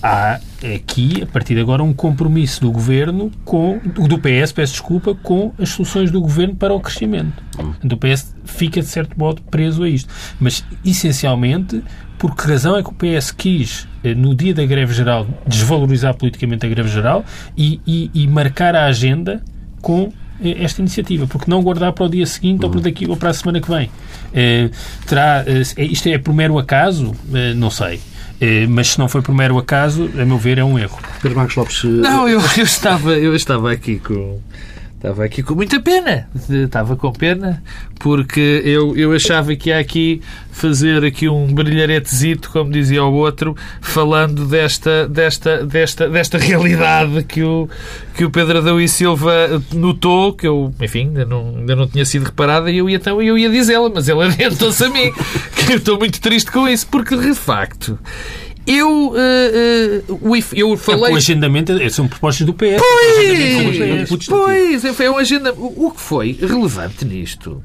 [0.00, 0.40] há
[0.74, 5.52] aqui, a partir de agora, um compromisso do Governo com, do PS, peço desculpa, com
[5.58, 7.42] as soluções do Governo para o crescimento.
[7.56, 10.12] Portanto, o PS fica, de certo modo, preso a isto.
[10.40, 11.82] Mas, essencialmente,
[12.22, 16.14] por que razão é que o PS quis, eh, no dia da greve geral, desvalorizar
[16.14, 17.24] politicamente a greve geral
[17.58, 19.42] e, e- e marcar a agenda
[19.80, 23.16] com eh, esta iniciativa, porque não guardar para o dia seguinte ou para daqui ou
[23.16, 23.90] para a semana que vem.
[24.32, 24.70] Eh,
[25.04, 27.12] terá, eh, isto é por mero acaso?
[27.34, 28.00] Eh, não sei.
[28.68, 30.98] Mas se não foi por mero acaso, a meu ver, é um erro.
[31.20, 34.40] Pedro Marcos Lopes, Não, eu, eu estava, eu estava aqui com.
[35.02, 36.28] Estava aqui com muita pena.
[36.48, 37.60] Estava com pena
[37.98, 43.56] porque eu, eu achava que ia aqui fazer aqui um brilharetezito, como dizia o outro,
[43.80, 47.68] falando desta, desta, desta, desta realidade que o,
[48.14, 52.04] que o Pedro Adão e Silva notou, que eu, enfim, ainda não, ainda não tinha
[52.04, 55.12] sido reparada e eu ia, então, eu ia dizê-la, mas ele adiantou-se a mim,
[55.56, 57.98] que eu estou muito triste com isso, porque de facto
[58.66, 59.12] Eu,
[60.20, 61.12] o if- eu É, falei.
[61.12, 62.80] o agendamento é- são propostas do PS.
[62.80, 65.52] Pois, pois, é, foi um agenda.
[65.52, 67.62] O o que foi relevante nisto?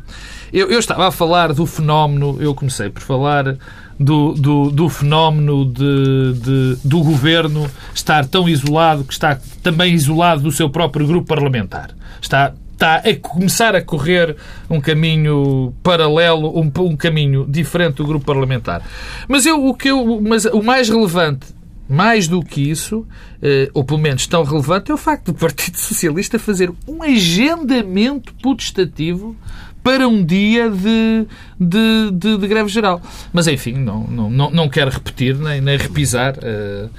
[0.51, 3.57] Eu, eu estava a falar do fenómeno, eu comecei por falar
[3.99, 10.41] do, do, do fenómeno de, de- do governo estar tão isolado que está também isolado
[10.43, 11.89] do seu próprio grupo parlamentar.
[12.21, 14.35] Está, está a começar a correr
[14.69, 18.83] um caminho paralelo, um, um caminho diferente do grupo parlamentar.
[19.27, 21.47] Mas, eu, o, que eu, mas o mais relevante
[21.89, 23.07] mais do que isso,
[23.41, 28.33] eh, ou pelo menos tão relevante, é o facto do Partido Socialista fazer um agendamento
[28.43, 29.35] putestativo
[29.81, 31.25] para um dia de,
[31.57, 33.01] de, de- de greve geral.
[33.31, 36.35] Mas, enfim, não, não, não, quero repetir nem, nem repisar.
[36.41, 36.89] eh,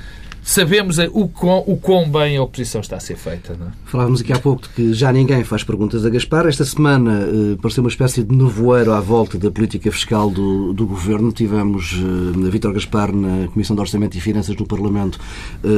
[0.48, 3.54] sabemos o quão, o quão bem a oposição está a ser feita.
[3.54, 3.70] Não é?
[3.84, 6.46] Falávamos aqui há pouco de que já ninguém faz perguntas a Gaspar.
[6.46, 10.86] Esta semana eh, pareceu uma espécie de nevoeiro à volta da política fiscal do, do
[10.86, 11.30] Governo.
[11.32, 15.20] Tivemos eh, Vítor Gaspar na Comissão de Orçamento e Finanças do Parlamento
[15.62, 15.68] eh,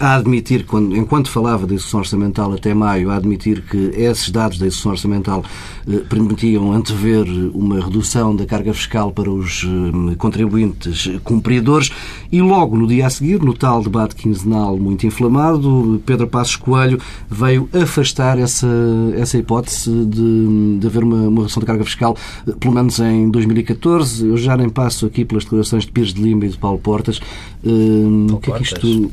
[0.00, 4.58] a admitir, quando, enquanto falava da execução orçamental até maio, a admitir que esses dados
[4.58, 5.44] da execução orçamental
[5.86, 11.90] eh, permitiam antever uma redução da carga fiscal para os eh, contribuintes cumpridores
[12.32, 17.00] e logo no dia a seguir, no tal debate quinzenal muito inflamado, Pedro Passos Coelho
[17.30, 18.66] veio afastar essa,
[19.16, 22.16] essa hipótese de, de haver uma, uma redução da carga fiscal,
[22.58, 24.26] pelo menos em 2014.
[24.26, 27.20] Eu já nem passo aqui pelas declarações de Pires de Lima e de Paulo Portas.
[27.64, 29.10] Eh, o que é que isto...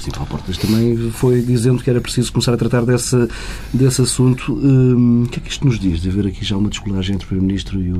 [0.00, 3.28] Sim, Paulo Portas também foi dizendo que era preciso começar a tratar desse,
[3.74, 4.52] desse assunto.
[4.52, 7.24] Hum, o que é que isto nos diz de haver aqui já uma descolagem entre
[7.24, 7.98] o Primeiro-Ministro e o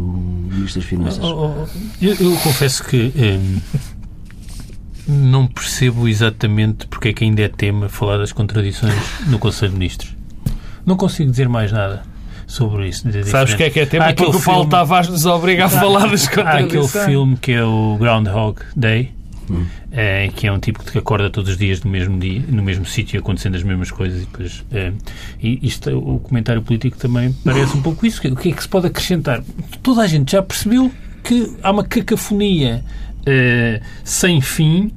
[0.52, 1.24] Ministro das Finanças?
[1.24, 1.66] Oh, oh,
[2.00, 3.58] Eu, eu confesso que hum,
[5.08, 8.94] não percebo exatamente porque é que ainda é tema falar das contradições
[9.26, 10.14] no Conselho de Ministros.
[10.84, 12.02] Não consigo dizer mais nada
[12.46, 13.08] sobre isso.
[13.08, 14.06] de Sabes o que é que é tema?
[14.06, 17.04] Porque aquele o Paulo filme- Tavares nos obriga a falar das Há aquele contradições.
[17.06, 19.12] filme que é o Groundhog Day,
[19.92, 22.84] eh, que é um tipo que acorda todos os dias no mesmo dia, no mesmo
[22.86, 24.22] sítio, acontecendo as mesmas coisas.
[24.22, 24.92] E, depois, eh,
[25.42, 28.26] e isto, o comentário político também parece um pouco isso.
[28.28, 29.42] O que é que se pode acrescentar?
[29.82, 30.90] Toda a gente já percebeu
[31.24, 32.82] que há uma cacofonia
[33.26, 34.90] eh, sem fim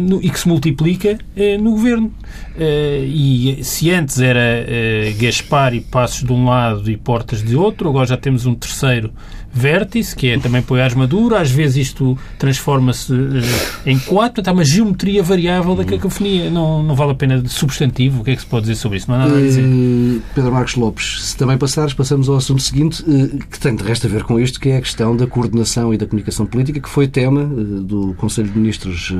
[0.00, 2.12] no- e que se multiplica eh, no governo.
[2.58, 7.54] Eh, e se antes era eh, Gaspar e Passos de um lado e Portas de
[7.56, 9.12] outro, agora já temos um terceiro
[9.52, 11.34] vértice, que é também Poiares Maduro.
[11.34, 14.42] Às vezes isto transforma-se eh, em quatro.
[14.46, 16.50] Há uma geometria variável da cacofonia.
[16.50, 18.20] Não, não vale a pena de substantivo.
[18.20, 19.08] O que é que se pode dizer sobre isso?
[19.08, 19.62] Não há nada a dizer.
[19.62, 23.82] Eh, Pedro Marcos Lopes, se também passares, passamos ao assunto seguinte, eh, que tem de
[23.82, 26.80] resto a ver com isto, que é a questão da coordenação e da comunicação política,
[26.80, 29.12] que foi tema do Conselho de Ministros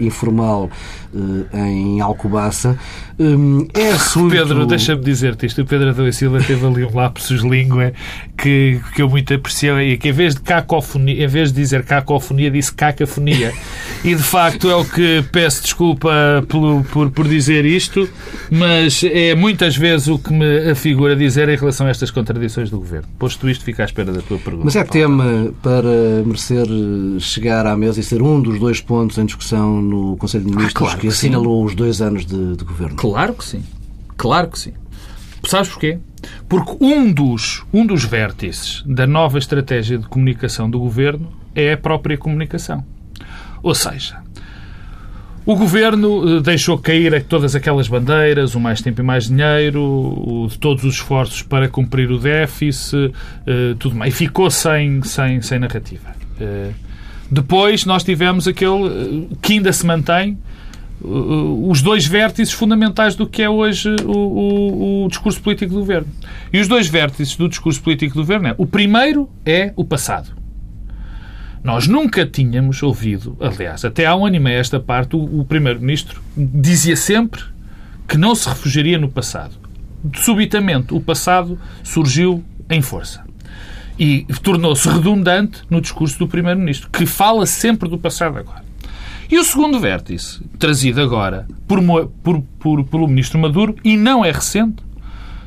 [0.00, 0.70] informal
[1.52, 2.78] em Alcobaça.
[3.74, 4.30] É assunto...
[4.30, 5.62] Pedro, deixa-me dizer-te isto.
[5.62, 7.92] O Pedro Adão e Silva teve ali um lapsus língua
[8.36, 9.57] que, que eu muito aprecio
[10.00, 13.52] que em vez de cacofonia, em vez de dizer cacofonia, disse cacafonia.
[14.04, 16.10] E de facto é o que peço desculpa
[16.48, 18.08] pelo- por, por dizer isto,
[18.50, 22.78] mas é muitas vezes o que me afigura dizer em relação a estas contradições do
[22.78, 23.08] governo.
[23.18, 24.64] Posto isto, fica à espera da tua pergunta.
[24.64, 26.66] Mas é tema para merecer
[27.20, 30.74] chegar à mesa e ser um dos dois pontos em discussão no Conselho de Ministros
[30.74, 32.96] claro que que assinalou os dois anos de, de governo.
[32.96, 33.62] Claro que sim.
[34.16, 34.72] Claro que sim.
[35.48, 35.98] Sabes porquê?
[36.48, 41.76] Porque um dos, um dos vértices da nova estratégia de comunicação do governo é a
[41.76, 42.84] própria comunicação.
[43.62, 44.18] Ou seja,
[45.46, 50.84] o governo eh, deixou cair todas aquelas bandeiras, o mais tempo e mais dinheiro, todos
[50.84, 53.10] os esforços para cumprir o déficit,
[53.46, 54.12] eh, tudo mais.
[54.12, 56.10] E ficou sem, sem, sem narrativa.
[56.38, 56.72] Eh,
[57.30, 60.36] Depois nós tivemos aquele que ainda se mantém,
[61.00, 66.08] os dois vértices fundamentais do que é hoje o, o- o discurso político do governo.
[66.52, 70.30] E os dois vértices do discurso político do governo é: o primeiro é o passado.
[71.62, 75.44] Nós nunca tínhamos ouvido, aliás, até há um ano e meio esta parte, o, o
[75.44, 77.42] Primeiro-Ministro dizia sempre
[78.06, 79.54] que não se refugiaria no passado.
[80.14, 83.24] Subitamente, o passado surgiu em força.
[83.98, 88.64] E tornou-se redundante no discurso do Primeiro-Ministro, que fala sempre do passado agora.
[89.30, 91.80] E o segundo vértice, trazido agora por,
[92.22, 94.76] por- por- pelo Ministro Maduro, e não é recente,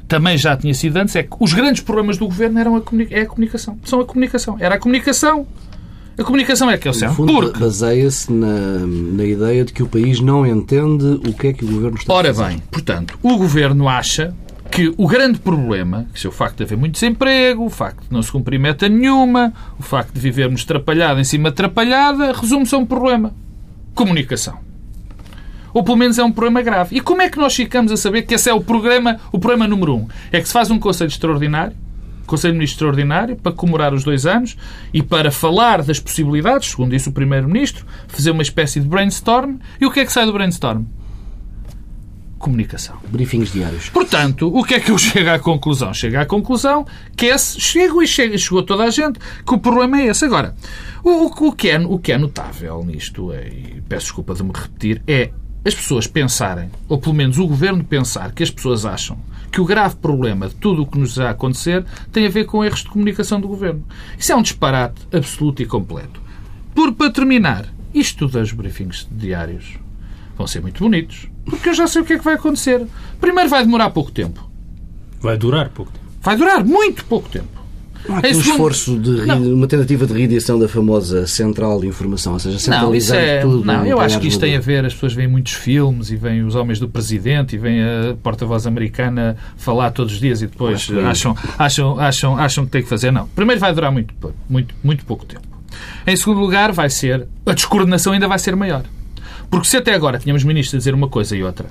[0.07, 3.21] também já tinha sido antes, é que os grandes problemas do governo eram a, é
[3.21, 3.77] a comunicação.
[3.83, 4.57] São a comunicação.
[4.59, 5.47] Era a comunicação.
[6.19, 7.13] A comunicação é que é o céu.
[7.15, 11.63] Porque, baseia-se na, na ideia de que o país não entende o que é que
[11.63, 12.49] o governo está ora a fazer.
[12.49, 14.35] bem, portanto, o governo acha
[14.69, 18.11] que o grande problema, que é o facto de haver muito desemprego, o facto de
[18.13, 22.75] não se cumprir meta nenhuma, o facto de vivermos atrapalhada em cima de atrapalhada, resume-se
[22.75, 23.33] a um problema.
[23.93, 24.59] Comunicação.
[25.73, 26.97] Ou pelo menos é um problema grave.
[26.97, 29.67] E como é que nós ficamos a saber que esse é o programa, o problema
[29.67, 30.07] número um?
[30.31, 31.75] É que se faz um conselho extraordinário,
[32.31, 34.55] Conselho de Ministros Extraordinário para comemorar os dois anos
[34.93, 39.57] e para falar das possibilidades, segundo disse o Primeiro-Ministro, fazer uma espécie de brainstorm.
[39.79, 40.85] E o que é que sai do brainstorm?
[42.41, 42.97] Comunicação.
[43.07, 43.89] Briefings diários.
[43.89, 45.93] Portanto, o que é que eu chego à conclusão?
[45.93, 50.01] Chego à conclusão que esse, chego e chego, chegou toda a gente que o problema
[50.01, 50.25] é esse.
[50.25, 50.55] Agora,
[51.03, 54.51] o, o, que, é, o que é notável nisto, é, e peço desculpa de me
[54.53, 55.31] repetir, é
[55.63, 59.19] as pessoas pensarem, ou pelo menos o governo pensar, que as pessoas acham
[59.51, 62.45] que o grave problema de tudo o que nos está a acontecer tem a ver
[62.45, 63.85] com erros de comunicação do governo.
[64.17, 66.19] Isso é um disparate absoluto e completo.
[66.73, 69.77] Por para terminar, isto dos briefings diários
[70.35, 72.85] vão ser muito bonitos, porque eu já sei o que é que vai acontecer.
[73.19, 74.49] Primeiro vai demorar pouco tempo.
[75.19, 76.05] Vai durar pouco tempo.
[76.21, 77.61] Vai durar muito pouco tempo.
[78.07, 82.33] Não há aqui um esforço de uma tentativa de reedição da famosa central de informação,
[82.33, 83.65] ou seja, centralizar não, é, tudo.
[83.65, 86.43] Não, eu acho que isto tem a ver, as pessoas veem muitos filmes e veem
[86.43, 90.89] os homens do presidente e veem a porta-voz americana falar todos os dias e depois
[91.05, 93.11] acham, acham, acham, acham que tem que fazer.
[93.11, 93.27] Não.
[93.27, 94.13] Primeiro vai durar muito,
[94.49, 95.47] muito, muito pouco tempo.
[96.05, 97.27] Em segundo lugar, vai ser.
[97.45, 98.83] A descoordenação ainda vai ser maior.
[99.51, 101.69] Porque se até agora tínhamos ministros a dizer uma coisa e outra,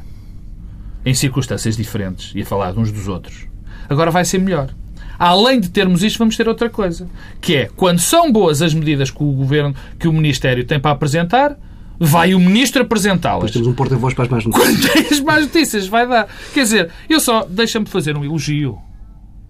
[1.04, 3.48] em circunstâncias diferentes, e a falar de uns dos outros,
[3.88, 4.72] agora vai ser melhor
[5.20, 7.06] além de termos isto, vamos ter outra coisa,
[7.42, 10.92] que é quando são boas as medidas que o governo, que o Ministério tem para
[10.92, 11.58] apresentar,
[11.98, 13.50] vai o Ministro apresentá-las.
[13.50, 14.80] Depois temos um porta-voz para as más notícias.
[14.80, 16.26] Quando tem as más notícias, vai dar.
[16.54, 18.78] Quer dizer, eu só deixa-me fazer um elogio.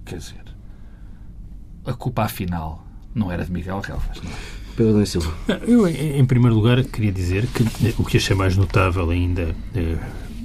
[0.05, 0.43] Quer dizer,
[1.87, 4.60] a culpa afinal não era de Miguel Relvas, não é?
[4.81, 5.35] Pedro Silva.
[5.69, 9.99] Eu, em primeiro lugar, queria dizer que eh, o que achei mais notável ainda, eh,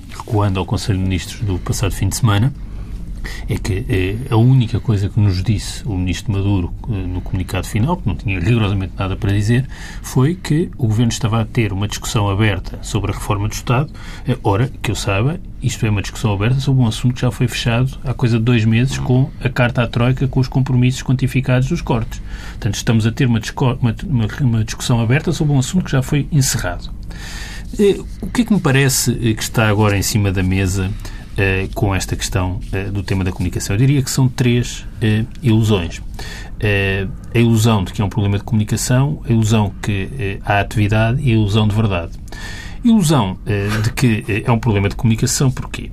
[0.09, 2.53] recuando ao Conselho de Ministros do passado fim de semana,
[3.49, 7.67] é que eh, a única coisa que nos disse o ministro Maduro eh, no comunicado
[7.67, 9.67] final, que não tinha rigorosamente nada para dizer,
[10.01, 13.91] foi que o governo estava a ter uma discussão aberta sobre a reforma do Estado.
[14.27, 17.31] Eh, ora, que eu saiba, isto é uma discussão aberta sobre um assunto que já
[17.31, 21.03] foi fechado há coisa de dois meses com a carta à Troika com os compromissos
[21.03, 22.21] quantificados dos cortes.
[22.51, 23.39] Portanto, estamos a ter uma,
[23.79, 26.91] uma, uma discussão aberta sobre um assunto que já foi encerrado.
[28.21, 30.91] O que é que me parece que está agora em cima da mesa
[31.37, 33.75] eh, com esta questão uh, do tema da comunicação.
[33.75, 36.01] Eu diria que são três uh, ilusões.
[37.33, 41.31] a ilusão de que é um problema de comunicação, a ilusão que há atividade e
[41.31, 42.13] a ilusão de verdade.
[42.83, 43.37] Ilusão
[43.83, 45.91] de que é um problema de comunicação, porquê?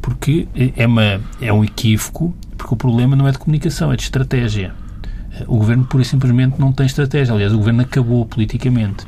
[0.00, 4.02] Porque é, uma, é um equívoco, porque o problema não é de comunicação, é de
[4.04, 4.74] estratégia
[5.46, 7.34] o governo pura e simplesmente não tem estratégia.
[7.34, 9.06] Aliás, o governo acabou politicamente.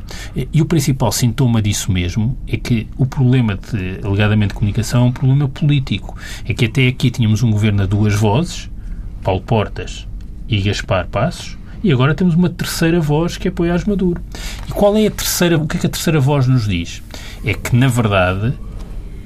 [0.53, 5.13] E o principal sintoma disso mesmo é que o problema de alegadamente comunicação é um
[5.13, 6.17] problema político.
[6.45, 8.71] É que até aqui tínhamos um governo a duas vozes,
[9.23, 10.07] Paulo Portas
[10.49, 14.21] e Gaspar Passos, e agora temos uma terceira voz que apoia Maduro.
[14.69, 17.03] E qual é a terceira, o que é que a terceira voz nos diz?
[17.45, 18.55] É que, na verdade,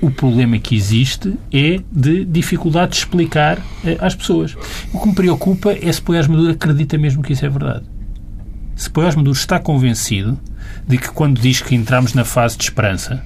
[0.01, 4.57] o problema que existe é de dificuldade de explicar eh, às pessoas.
[4.93, 7.85] O que me preocupa é se Poiás Maduro acredita mesmo que isso é verdade.
[8.75, 10.39] Se Poiás Maduro está convencido
[10.87, 13.23] de que quando diz que entramos na fase de esperança,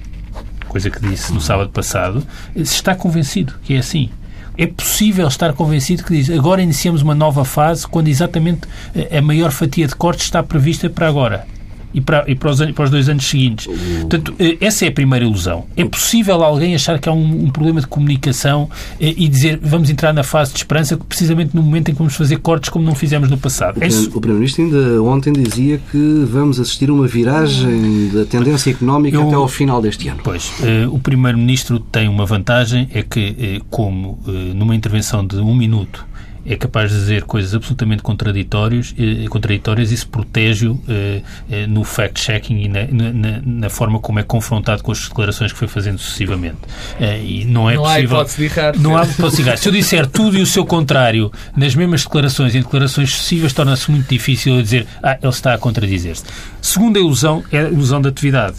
[0.67, 4.09] coisa que disse no sábado passado, se está convencido que é assim.
[4.57, 8.61] É possível estar convencido que diz agora iniciamos uma nova fase quando exatamente
[8.93, 11.47] eh, a maior fatia de cortes está prevista para agora
[11.93, 13.67] e para, e para, os, para os dois anos seguintes.
[14.01, 15.65] Portanto, eh, essa é a primeira ilusão.
[15.75, 19.89] É possível alguém achar que há um, um problema de comunicação eh, e dizer vamos
[19.89, 22.95] entrar na fase de esperança precisamente no momento em que vamos fazer cortes como não
[22.95, 23.79] fizemos no passado.
[23.79, 28.71] O, é o Primeiro-Ministro ainda ontem dizia que vamos assistir a uma viragem da tendência
[28.71, 30.19] económica Eu, até ao final deste ano.
[30.23, 34.19] Pois, eh, o Primeiro-Ministro tem uma vantagem, é que, como
[34.55, 36.05] numa intervenção de um minuto
[36.45, 41.83] é capaz de dizer coisas absolutamente contraditórias, eh, contraditórias e se protege-o eh, eh, no
[41.83, 45.99] fact-checking e na, na, na, forma como é confrontado com as declarações que foi fazendo
[45.99, 46.57] sucessivamente.
[46.99, 48.17] Eh, e não é não possível.
[48.17, 48.77] Há hipótese de errar.
[48.77, 49.57] Não há hipótese de errar.
[49.57, 53.91] Se eu disser tudo e o seu contrário nas mesmas declarações, em declarações sucessivas, torna-se
[53.91, 56.23] muito difícil eu dizer ah, ele está a contradizer-se.
[56.61, 58.57] Segunda ilusão é a ilusão da atividade.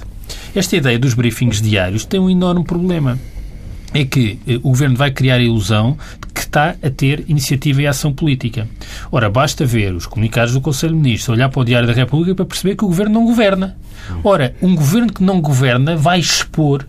[0.55, 3.18] Esta ideia dos briefings diários tem um enorme problema
[3.94, 7.83] é que eh, o Governo vai criar a ilusão de que está a ter iniciativa
[7.83, 8.66] e ação política.
[9.11, 12.35] Ora, basta ver os comunicados do Conselho de Ministros, olhar para o Diário da República
[12.35, 13.76] para perceber que o Governo não governa.
[14.24, 16.87] Ora, um Governo que não governa vai expor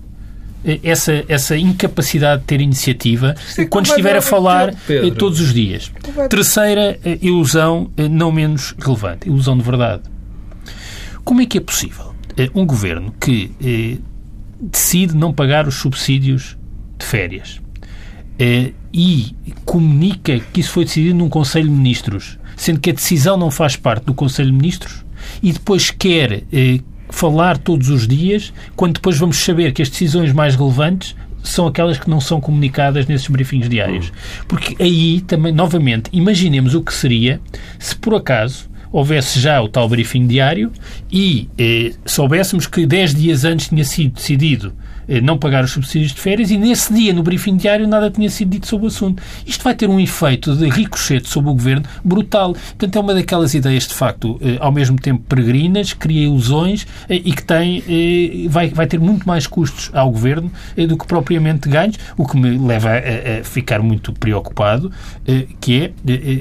[0.66, 5.54] eh, essa, essa incapacidade de ter iniciativa é quando estiver a falar eh, todos os
[5.54, 5.92] dias.
[6.30, 10.04] Terceira ilusão, não menos relevante, ilusão de verdade.
[11.24, 12.14] Como é que é possível
[12.56, 13.52] um governo que
[14.60, 16.58] decide não pagar os subsídios
[16.98, 17.62] de férias
[18.40, 23.38] eh, e comunica que isso foi decidido num Conselho de Ministros, sendo que a decisão
[23.38, 25.04] não faz parte do Conselho de Ministros,
[25.42, 26.80] e depois quer eh,
[27.10, 32.00] falar todos os dias, quando depois vamos saber que as decisões mais relevantes são aquelas
[32.00, 34.12] que não são comunicadas nesses briefings diários.
[34.48, 37.42] Porque aí também, novamente, imaginemos o que seria
[37.78, 40.72] se por acaso houvesse já o tal briefing diário
[41.12, 44.74] e eh, soubéssemos que 10 dias antes tinha sido decidido
[45.22, 48.50] não pagar os subsídios de férias e nesse dia, no briefing diário, nada tinha sido
[48.50, 49.22] dito sobre o assunto.
[49.46, 52.54] Isto vai ter um efeito de ricochete sobre o governo brutal.
[52.54, 57.16] Portanto, é uma daquelas ideias, de facto, eh, ao mesmo tempo peregrinas, cria ilusões eh,
[57.16, 57.84] e que tem,
[58.50, 60.52] vai, vai ter muito mais custos ao governo
[60.88, 64.92] do que propriamente ganhos, o que me leva a, a ficar muito preocupado,
[65.60, 65.92] que é,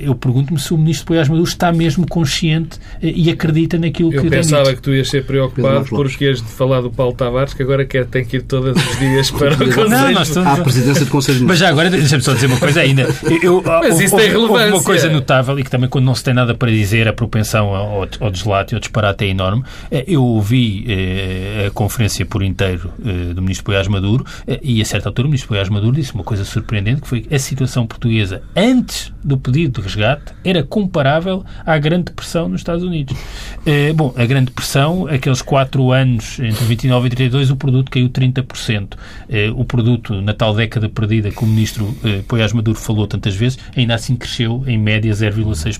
[0.03, 4.31] eu pergunto-me se o ministro Poiás Maduro está mesmo consciente e acredita naquilo eu que
[4.31, 4.55] tem dito.
[4.55, 7.63] Eu pensava que tu ias ser preocupado porque ias de falar do Paulo Tavares, que
[7.63, 9.89] agora quer, tem que ir todos os dias para o Conselho.
[9.89, 10.59] Não, nós estamos...
[10.59, 13.09] À presidência do Conselho Mas já agora, deixa-me só dizer uma coisa ainda.
[13.43, 14.75] Eu, Mas isso tem relevância.
[14.75, 17.75] uma coisa notável e que também quando não se tem nada para dizer, a propensão
[17.75, 19.65] ao, ao deslate e ao disparate é enorme.
[19.91, 24.83] Eh, eu ouvi eh, a conferência por inteiro eh, do Ministro Poiás Maduro eh, e
[24.83, 27.87] a certa altura o Ministro Poiás Maduro disse uma coisa surpreendente que foi a situação
[27.87, 33.17] portuguesa antes do pedido de resgate era comparável à Grande Depressão nos Estados Unidos.
[33.65, 38.09] Eh, bom, a Grande Depressão, aqueles quatro anos entre 29 e 32, o produto caiu
[38.09, 38.97] 30 30%.
[39.29, 43.35] Eh, o produto na tal década perdida que o ministro eh, Poiás Maduro falou tantas
[43.35, 45.79] vezes, ainda assim cresceu em média 0,6%.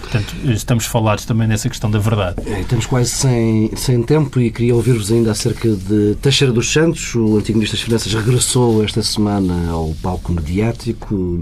[0.00, 2.36] Portanto, eh, estamos falados também nessa questão da verdade.
[2.46, 7.14] É, estamos quase sem, sem tempo e queria ouvir-vos ainda acerca de Teixeira dos Santos.
[7.14, 11.40] O antigo Ministro das Finanças regressou esta semana ao palco mediático.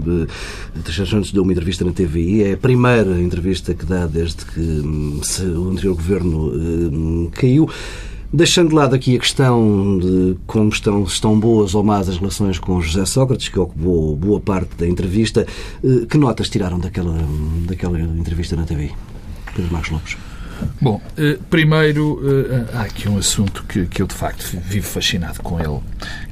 [0.83, 2.43] Teixeira dos Santos deu uma entrevista na TVI.
[2.43, 5.21] É a primeira entrevista que dá desde que hum,
[5.55, 7.69] o anterior governo hum, caiu.
[8.33, 12.57] Deixando de lado aqui a questão de como estão, estão boas ou más as relações
[12.57, 15.45] com José Sócrates, que ocupou boa parte da entrevista,
[15.83, 17.15] eh, que notas tiraram daquela,
[17.67, 18.91] daquela entrevista na TV?
[19.55, 20.17] Pedro Marcos Lopes.
[20.81, 25.39] Bom, eh, primeiro, eh, há aqui um assunto que, que eu de facto vivo fascinado
[25.43, 25.79] com ele,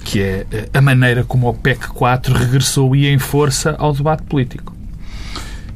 [0.04, 4.81] que é a maneira como o PEC 4 regressou e em força ao debate político.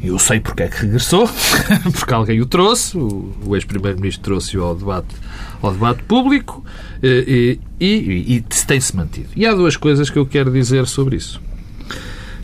[0.06, 1.28] Eu sei porque é que regressou,
[1.94, 5.16] porque alguém o trouxe, o ex-primeiro-ministro trouxe-o ao debate
[5.62, 6.64] ao debate público
[7.02, 9.30] eh, e, e, e tem-se mantido.
[9.36, 11.42] E há duas coisas que eu quero dizer sobre isso.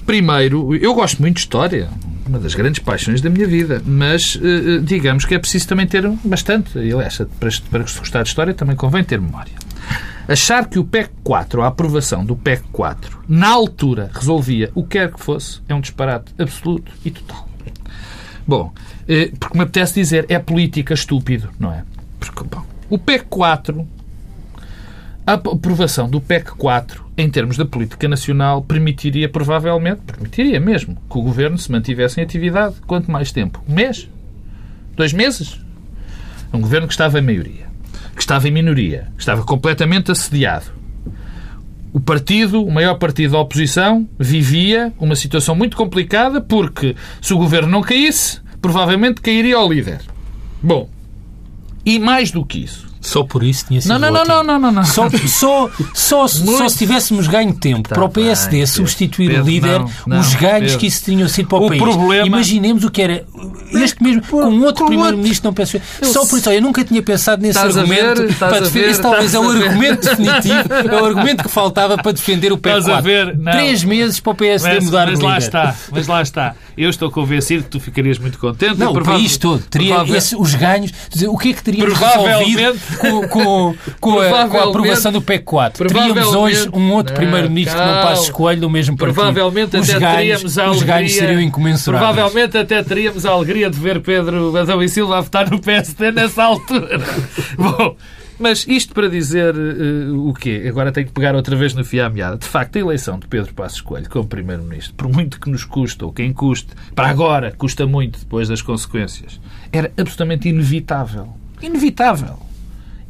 [0.05, 1.89] Primeiro, eu gosto muito de história,
[2.27, 5.85] uma das grandes paixões da minha vida, mas eh, eh, digamos que é preciso também
[5.85, 6.77] ter bastante.
[6.77, 9.53] Aliás, para, para se gostar de história também convém ter memória.
[10.27, 14.97] Achar que o PEC 4, a aprovação do PEC 4, na altura resolvia o que
[14.97, 17.50] quer que fosse, é um disparate absoluto e total.
[18.51, 18.73] Bom,
[19.39, 21.85] porque me apetece dizer, é política estúpido, não é?
[22.19, 23.87] Porque, bom, o PEC 4,
[25.25, 31.17] a aprovação do PEC 4 em termos da política nacional permitiria provavelmente, permitiria mesmo, que
[31.17, 32.75] o governo se mantivesse em atividade.
[32.85, 33.63] Quanto mais tempo?
[33.69, 34.09] Um mês?
[34.97, 35.57] Dois meses?
[36.51, 37.67] Um governo que estava em maioria,
[38.13, 40.65] que estava em minoria, que estava completamente assediado.
[41.93, 47.37] O partido, o maior partido da oposição, vivia uma situação muito complicada porque se o
[47.37, 50.01] governo não caísse, provavelmente cairia o líder.
[50.61, 50.89] Bom,
[51.85, 54.71] e mais do que isso, só por isso tinha sido não, não, não, não, não,
[54.71, 59.27] não, Só, só, só, só se tivéssemos ganho tempo tá para o PSD bem, substituir
[59.29, 60.77] Pedro, o líder, não, não, os ganhos Pedro.
[60.77, 61.81] que isso tinham sido para o, o país.
[61.81, 62.27] Problema...
[62.27, 63.25] Imaginemos o que era
[63.73, 65.81] este mesmo, com um outro primeiro-ministro não penso.
[66.03, 68.89] Só por isso, eu nunca tinha pensado nesse estás argumento ver, para defender.
[68.89, 72.83] Esse talvez é o argumento definitivo, é o argumento que faltava para defender o PEC
[72.83, 73.01] 4.
[73.03, 75.27] Ver, Três meses para o PSD mas, mudar mas o líder.
[75.27, 76.55] lá está, mas lá está.
[76.81, 78.79] Eu estou convencido que tu ficarias muito contente.
[78.79, 80.91] Não, o país todo teria esse, os ganhos.
[81.11, 85.21] Dizer, o que é que teríamos resolvido com, com, com, a, com a aprovação do
[85.21, 85.87] PEC 4?
[85.87, 89.13] Teríamos hoje um outro primeiro-ministro que não passa escolho do mesmo partido.
[89.13, 92.13] Provavelmente os até ganhos, teríamos a alegria, Os ganhos seriam incomensuráveis.
[92.13, 96.11] Provavelmente até teríamos a alegria de ver Pedro Adão e Silva a votar no PSD
[96.11, 96.99] nessa altura.
[97.55, 97.95] Bom,
[98.41, 100.65] mas isto para dizer uh, o quê?
[100.67, 102.37] Agora tenho que pegar outra vez no fio à meada.
[102.37, 106.03] De facto, a eleição de Pedro Passos Coelho como Primeiro-Ministro, por muito que nos custe,
[106.03, 109.39] ou quem custe, para agora custa muito depois das consequências,
[109.71, 111.29] era absolutamente inevitável.
[111.61, 112.39] Inevitável.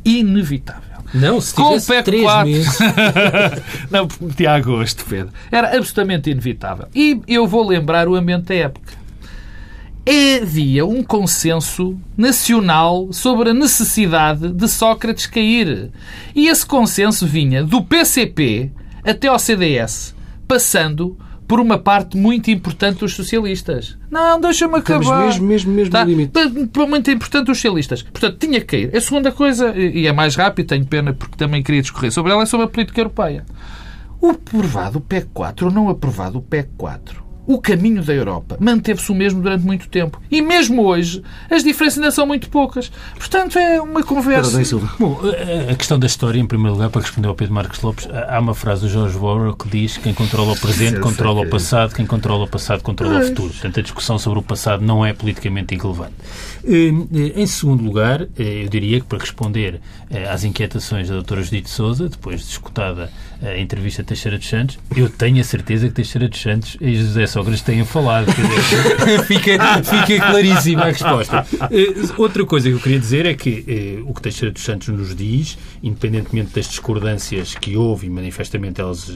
[0.04, 0.92] Inevitável.
[1.14, 2.46] Não, se tivesse Com 4...
[2.46, 2.78] meses.
[3.92, 5.34] Não, porque tinha agosto, Pedro.
[5.52, 6.88] Era absolutamente inevitável.
[6.96, 9.01] E eu vou lembrar o ambiente da época
[10.06, 15.92] havia um consenso nacional sobre a necessidade de Sócrates cair.
[16.36, 18.72] E esse consenso vinha do PCP
[19.04, 20.16] até ao CDS,
[20.48, 23.98] passando por uma parte muito importante dos socialistas.
[24.10, 25.02] Não, deixa-me acabar.
[25.02, 26.04] Estamos mesmo, mesmo, mesmo tá?
[26.04, 26.32] no limite.
[26.88, 28.02] Muito importante dos socialistas.
[28.02, 28.96] Portanto, tinha que cair.
[28.96, 32.44] A segunda coisa, e é mais rápido, tenho pena porque também queria discorrer sobre ela,
[32.44, 33.46] é sobre a política europeia.
[34.20, 39.12] O aprovado PEC 4 ou não aprovado o PEC 4 o caminho da Europa manteve-se
[39.12, 40.22] o mesmo durante muito tempo.
[40.30, 42.92] E mesmo hoje, as diferenças ainda são muito poucas.
[43.16, 44.62] Portanto, é uma conversa.
[45.00, 45.20] Bom,
[45.70, 48.54] a questão da história, em primeiro lugar, para responder ao Pedro Marcos Lopes, há uma
[48.54, 52.46] frase do George Orwell que diz quem controla o presente controla o passado, quem controla
[52.46, 53.50] o passado controla o futuro.
[53.50, 56.14] Portanto, a discussão sobre o passado não é politicamente irrelevante.
[56.64, 59.80] Em segundo lugar, eu diria que para responder
[60.30, 64.78] às inquietações da doutora Judite Souza, depois de escutada a entrevista a Teixeira dos Santos,
[64.96, 68.28] eu tenho a certeza que Teixeira dos Santos e José Sócrates têm falado.
[69.26, 71.46] fica, fica claríssima a resposta.
[72.18, 75.58] Outra coisa que eu queria dizer é que o que Teixeira dos Santos nos diz,
[75.82, 79.10] independentemente das discordâncias que houve, e manifestamente elas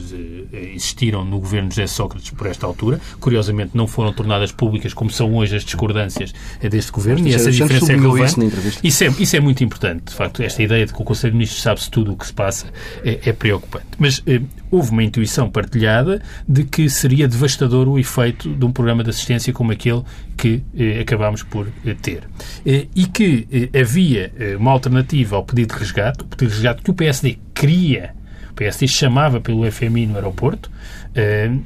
[0.52, 5.10] existiram no governo de José Sócrates por esta altura, curiosamente não foram tornadas públicas como
[5.10, 8.80] são hoje as discordâncias deste governo, essa diferença é relevante.
[8.82, 11.38] Isso, é, isso é muito importante, de facto, esta ideia de que o Conselho de
[11.38, 12.66] Ministros sabe-se tudo o que se passa
[13.04, 13.86] é, é preocupante.
[13.98, 18.72] Mas mas eh, houve uma intuição partilhada de que seria devastador o efeito de um
[18.72, 20.02] programa de assistência como aquele
[20.36, 22.22] que eh, acabámos por eh, ter.
[22.64, 26.54] Eh, e que eh, havia eh, uma alternativa ao pedido de resgate, o pedido de
[26.54, 28.14] resgate que o PSD queria,
[28.50, 30.70] o PSD chamava pelo FMI no aeroporto,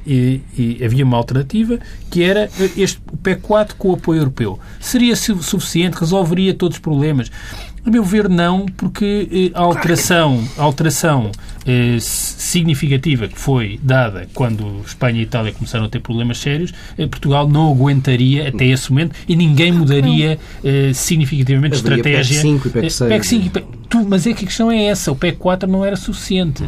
[0.05, 1.79] e, e, havia uma alternativa
[2.09, 4.59] que era este o PEC 4 com o apoio europeu.
[4.79, 5.97] Seria suficiente?
[5.99, 7.31] Resolveria todos os problemas?
[7.83, 11.31] A meu ver, não, porque eh, a alteração, a alteração
[11.65, 17.07] eh, significativa que foi dada quando Espanha e Itália começaram a ter problemas sérios, eh,
[17.07, 22.41] Portugal não aguentaria até esse momento e ninguém mudaria eh, significativamente a estratégia.
[22.41, 23.09] PEC 5 e PEC 6.
[23.09, 23.65] PEC 5 e PEC...
[23.89, 25.11] Tu, mas é que a questão é essa.
[25.11, 26.63] O PEC 4 não era suficiente.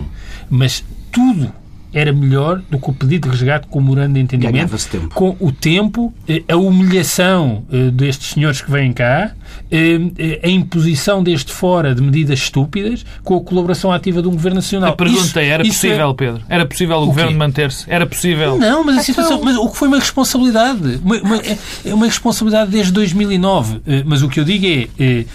[0.50, 1.54] Mas tudo
[1.94, 4.76] era melhor do que o pedido de resgate com o morando de entendimento,
[5.14, 9.32] com o tempo, eh, a humilhação eh, destes senhores que vêm cá,
[9.72, 14.56] eh, a imposição deste fora de medidas estúpidas, com a colaboração ativa de um Governo
[14.56, 14.94] Nacional.
[14.94, 16.14] A pergunta isso, é, era possível, é...
[16.14, 16.42] Pedro?
[16.50, 17.86] Era possível o, o Governo manter-se?
[17.88, 18.58] Era possível?
[18.58, 19.42] Não, mas a situação...
[19.44, 21.00] Mas o que foi uma responsabilidade?
[21.04, 21.42] Uma, uma,
[21.86, 23.82] é uma responsabilidade desde 2009.
[24.06, 24.66] Mas o que eu digo
[25.00, 25.26] é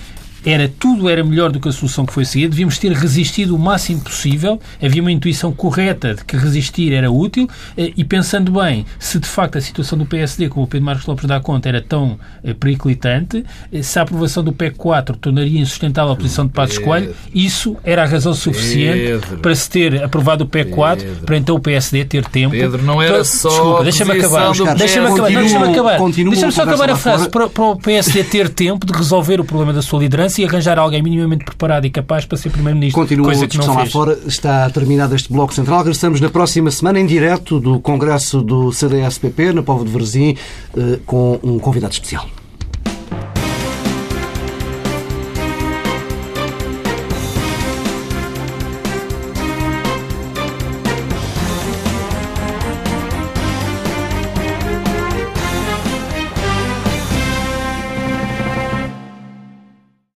[0.45, 3.59] era tudo era melhor do que a solução que foi seguida, devíamos ter resistido o
[3.59, 8.87] máximo possível, havia uma intuição correta de que resistir era útil eh, e pensando bem,
[8.99, 11.83] se de facto a situação do PSD, como o Pedro Marcos Lopes dá conta, era
[11.83, 16.53] tão eh, periclitante, eh, se a aprovação do PEC 4 tornaria insustentável a posição de
[16.53, 19.39] Passos Coelho, isso era a razão suficiente Pedro.
[19.39, 21.27] para se ter aprovado o PEC 4, Pedro.
[21.27, 22.51] para então o PSD ter tempo.
[22.53, 24.53] Pedro, não era então, só Desculpa, deixa-me acabar.
[24.77, 25.29] Deixa-me acabar.
[25.29, 25.99] Deixa-me acabar.
[26.11, 27.29] Deixa-me só acabar a frase.
[27.29, 30.79] Para, para o PSD ter tempo de resolver o problema da sua liderança e arranjar
[30.79, 33.01] alguém minimamente preparado e capaz para ser Primeiro-Ministro.
[33.01, 34.19] Continua a discussão lá fora.
[34.27, 35.79] Está terminado este Bloco Central.
[35.79, 40.37] Regressamos na próxima semana em direto do Congresso do CDS-PP, na Povo de Varzim,
[40.77, 42.27] eh, com um convidado especial.